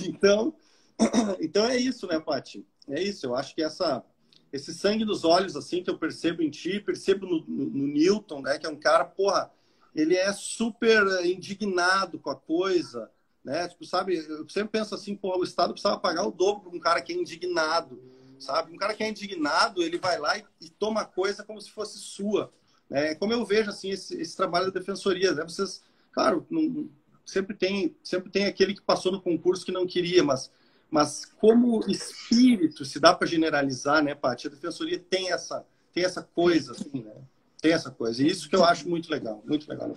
[0.08, 0.54] então,
[1.38, 2.64] então é isso, né, Paty?
[2.88, 4.02] É isso, eu acho que essa,
[4.50, 8.40] esse sangue dos olhos, assim, que eu percebo em ti, percebo no, no, no Newton,
[8.40, 9.50] né, que é um cara, porra,
[9.94, 13.10] ele é super indignado com a coisa,
[13.44, 13.68] né?
[13.68, 16.80] Tipo, sabe, eu sempre penso assim, pô, o Estado precisava pagar o dobro para um
[16.80, 18.00] cara que é indignado,
[18.38, 18.72] sabe?
[18.72, 21.70] Um cara que é indignado, ele vai lá e, e toma a coisa como se
[21.70, 22.52] fosse sua.
[22.88, 23.14] Né?
[23.14, 25.42] Como eu vejo, assim, esse, esse trabalho da defensoria, né?
[25.44, 25.82] Vocês,
[26.12, 26.90] claro, não,
[27.24, 30.50] sempre, tem, sempre tem aquele que passou no concurso que não queria, mas,
[30.90, 34.48] mas como espírito, se dá para generalizar, né, Paty?
[34.48, 37.14] A defensoria tem essa, tem essa coisa, assim, né?
[37.60, 38.22] Tem essa coisa.
[38.22, 39.96] E isso que eu acho muito legal, muito legal.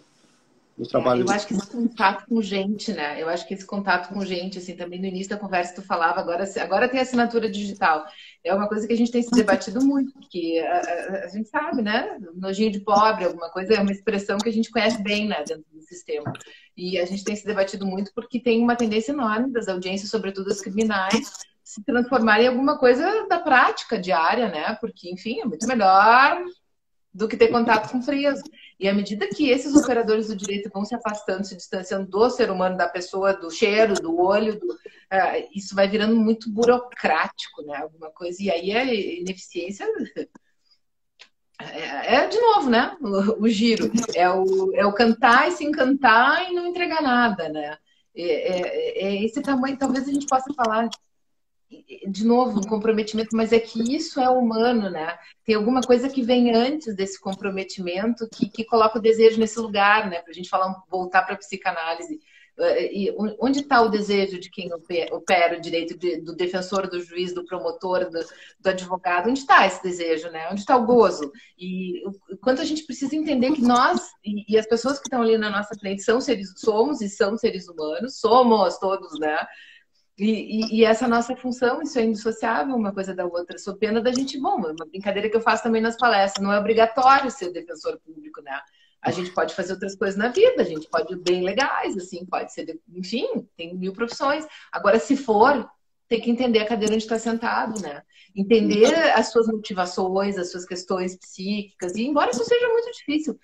[0.76, 1.22] No trabalho.
[1.22, 3.22] É, eu acho que esse contato com gente, né?
[3.22, 6.20] Eu acho que esse contato com gente, assim, também no início da conversa tu falava,
[6.20, 8.04] agora, agora tem assinatura digital.
[8.44, 11.48] É uma coisa que a gente tem se debatido muito, porque a, a, a gente
[11.48, 12.18] sabe, né?
[12.34, 15.64] Nojinho de pobre, alguma coisa, é uma expressão que a gente conhece bem, né, dentro
[15.72, 16.34] do sistema.
[16.76, 20.50] E a gente tem se debatido muito porque tem uma tendência enorme das audiências, sobretudo
[20.50, 21.34] as criminais,
[21.64, 24.76] se transformarem em alguma coisa da prática diária, né?
[24.82, 26.44] Porque, enfim, é muito melhor
[27.14, 28.44] do que ter contato com preso.
[28.80, 32.50] E à medida que esses operadores do direito vão se afastando, se distanciando do ser
[32.50, 37.78] humano, da pessoa, do cheiro, do olho, do, uh, isso vai virando muito burocrático, né?
[37.78, 38.42] Alguma coisa.
[38.42, 39.88] E aí a ineficiência
[41.60, 42.98] é, é de novo, né?
[43.00, 43.92] O, o, giro.
[44.16, 47.78] É o, é o cantar e se encantar e não entregar nada, né?
[48.16, 50.90] É, é, é esse tamanho, talvez a gente possa falar
[52.08, 55.18] de novo, um comprometimento, mas é que isso é humano, né?
[55.46, 60.10] Tem alguma coisa que vem antes desse comprometimento que, que coloca o desejo nesse lugar,
[60.10, 60.22] né?
[60.22, 62.20] Para a gente falar, voltar para a psicanálise.
[62.60, 67.02] Eh, e onde está o desejo de quem opera o direito de, do defensor, do
[67.02, 68.20] juiz, do promotor, do,
[68.60, 69.30] do advogado?
[69.30, 70.50] Onde está esse desejo, né?
[70.52, 71.32] Onde está o gozo?
[71.58, 75.22] E o quanto a gente precisa entender que nós e, e as pessoas que estão
[75.22, 79.38] ali na nossa frente são seres, somos e são seres humanos, somos todos, né?
[80.18, 83.58] E, e, e, essa nossa função, isso é indissociável uma coisa da outra.
[83.58, 86.60] Sou pena da gente, bom, uma brincadeira que eu faço também nas palestras, não é
[86.60, 88.60] obrigatório ser defensor público, né?
[89.02, 92.54] A gente pode fazer outras coisas na vida, a gente pode bem legais, assim, pode
[92.54, 94.46] ser, enfim, tem mil profissões.
[94.72, 95.68] Agora, se for,
[96.08, 98.04] tem que entender a cadeira onde está sentado, né?
[98.36, 103.38] Entender as suas motivações, as suas questões psíquicas, e embora isso seja muito difícil,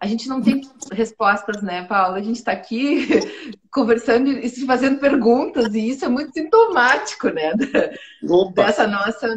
[0.00, 0.60] a gente não tem
[0.92, 2.18] respostas, né, Paula?
[2.18, 3.06] A gente está aqui
[3.70, 7.52] conversando e se fazendo perguntas, e isso é muito sintomático, né?
[8.28, 8.66] Opa.
[8.66, 9.28] Dessa nossa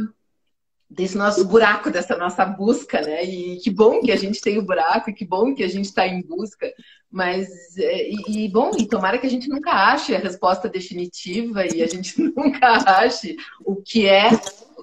[0.91, 3.24] desse nosso buraco, dessa nossa busca, né?
[3.24, 5.86] E que bom que a gente tem o buraco, e que bom que a gente
[5.86, 6.70] está em busca,
[7.09, 7.47] mas
[7.78, 11.82] é, e, e, bom, e tomara que a gente nunca ache a resposta definitiva e
[11.82, 14.30] a gente nunca ache o que é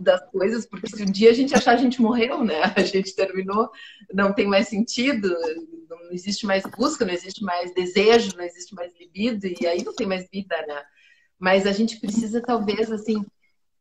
[0.03, 2.61] das coisas, porque se um dia a gente achar a gente morreu, né?
[2.77, 3.71] A gente terminou,
[4.13, 5.29] não tem mais sentido,
[5.89, 9.95] não existe mais busca, não existe mais desejo, não existe mais libido e aí não
[9.95, 10.83] tem mais vida, né?
[11.39, 13.25] Mas a gente precisa talvez assim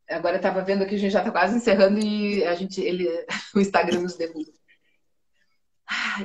[0.09, 3.07] Agora eu estava vendo que a gente já está quase encerrando e a gente, ele,
[3.53, 4.51] o Instagram nos derruba.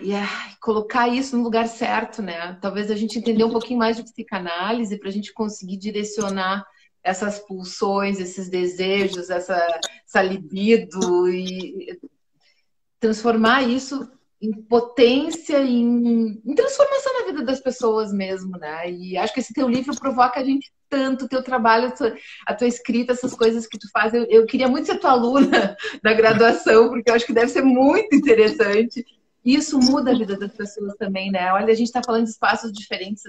[0.03, 0.13] E
[0.61, 2.59] colocar isso no lugar certo, né?
[2.61, 6.65] Talvez a gente entender um pouquinho mais de psicanálise para a gente conseguir direcionar
[7.03, 9.57] essas pulsões, esses desejos, essa,
[10.07, 11.99] essa libido e
[13.01, 14.09] transformar isso
[14.41, 18.91] em potência, em, em, transformação na vida das pessoas mesmo, né?
[18.91, 22.55] E acho que esse teu livro provoca a gente tanto, teu trabalho, a tua, a
[22.55, 24.13] tua escrita, essas coisas que tu faz.
[24.13, 27.63] Eu, eu, queria muito ser tua aluna da graduação, porque eu acho que deve ser
[27.63, 29.05] muito interessante.
[29.45, 31.53] Isso muda a vida das pessoas também, né?
[31.53, 33.23] Olha, a gente está falando de espaços diferentes,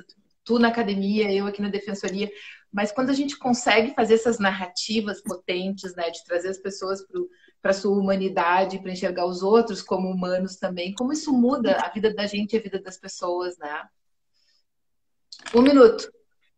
[0.43, 2.30] tu na academia, eu aqui na defensoria,
[2.74, 7.21] mas quando a gente consegue fazer essas narrativas potentes, né, de trazer as pessoas para
[7.63, 10.93] para sua humanidade, para enxergar os outros como humanos também.
[10.93, 13.88] Como isso muda a vida da gente e a vida das pessoas, né?
[15.55, 16.11] Um minuto.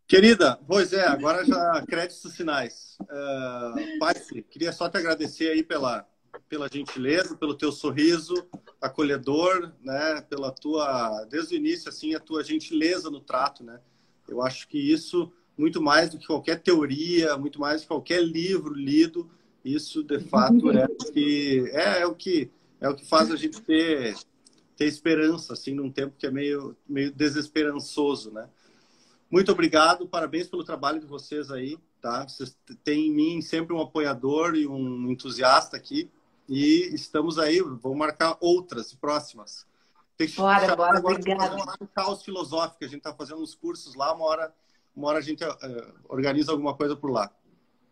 [0.08, 2.98] Querida, pois é, agora já créditos finais.
[3.02, 4.16] Uh, Pai,
[4.50, 6.08] queria só te agradecer aí pela,
[6.50, 8.34] pela gentileza, pelo teu sorriso
[8.82, 10.22] acolhedor, né?
[10.22, 13.80] Pela tua, desde o início, assim, a tua gentileza no trato, né?
[14.28, 18.24] Eu acho que isso, muito mais do que qualquer teoria, muito mais do que qualquer
[18.24, 19.30] livro lido,
[19.64, 23.36] isso, de fato, é o que é, é, o que é o que faz a
[23.36, 24.16] gente ter
[24.78, 28.48] ter esperança assim num tempo que é meio meio desesperançoso, né?
[29.32, 32.28] Muito obrigado, parabéns pelo trabalho de vocês aí, tá?
[32.28, 36.10] Vocês têm em mim sempre um apoiador e um entusiasta aqui
[36.48, 39.66] e estamos aí, vamos marcar outras próximas.
[40.16, 41.58] Tem que bora, bora, agora obrigado.
[41.82, 44.54] um caos filosófico, a gente está fazendo uns cursos lá, uma hora,
[44.96, 45.56] uma hora a gente uh,
[46.08, 47.30] organiza alguma coisa por lá.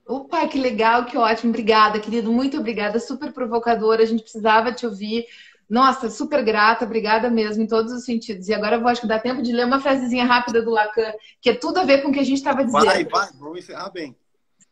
[0.06, 1.49] Opa, que legal, que ótimo.
[1.49, 2.32] Obrigada, querido.
[2.32, 2.99] Muito obrigada.
[2.99, 4.04] Super provocadora.
[4.04, 5.26] A gente precisava te ouvir.
[5.70, 8.47] Nossa, super grata, obrigada mesmo, em todos os sentidos.
[8.47, 11.14] E agora eu vou acho que dá tempo de ler uma frasezinha rápida do Lacan,
[11.41, 12.86] que é tudo a ver com o que a gente estava dizendo.
[12.86, 14.16] Vai, vai, vamos encerrar bem.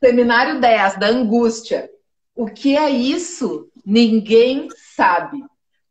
[0.04, 1.90] Seminário 10, da angústia.
[2.36, 3.70] O que é isso?
[3.86, 5.44] Ninguém sabe.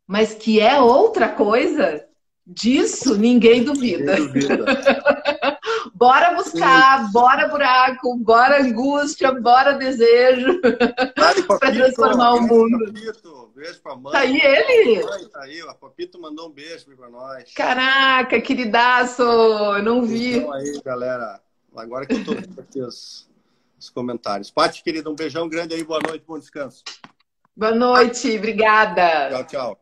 [0.07, 2.05] Mas que é outra coisa,
[2.45, 4.17] disso ninguém duvida.
[4.17, 4.65] Ninguém duvida.
[6.01, 7.11] bora buscar, Sim.
[7.11, 10.59] bora buraco, bora angústia, bora desejo
[11.47, 12.85] para transformar o mundo.
[12.85, 13.51] Papito.
[13.55, 14.11] Beijo pra mãe.
[14.11, 15.03] Tá aí ele?
[15.03, 17.53] Mãe, tá aí, o Papito mandou um beijo pra nós.
[17.53, 20.37] Caraca, queridaço, eu não vi.
[20.37, 21.39] Então aí, galera,
[21.75, 23.29] agora que eu tô aqui os,
[23.79, 24.49] os comentários.
[24.49, 26.83] Paty, querida, um beijão grande aí, boa noite, bom descanso.
[27.55, 29.29] Boa noite, obrigada.
[29.29, 29.80] Tchau, tchau.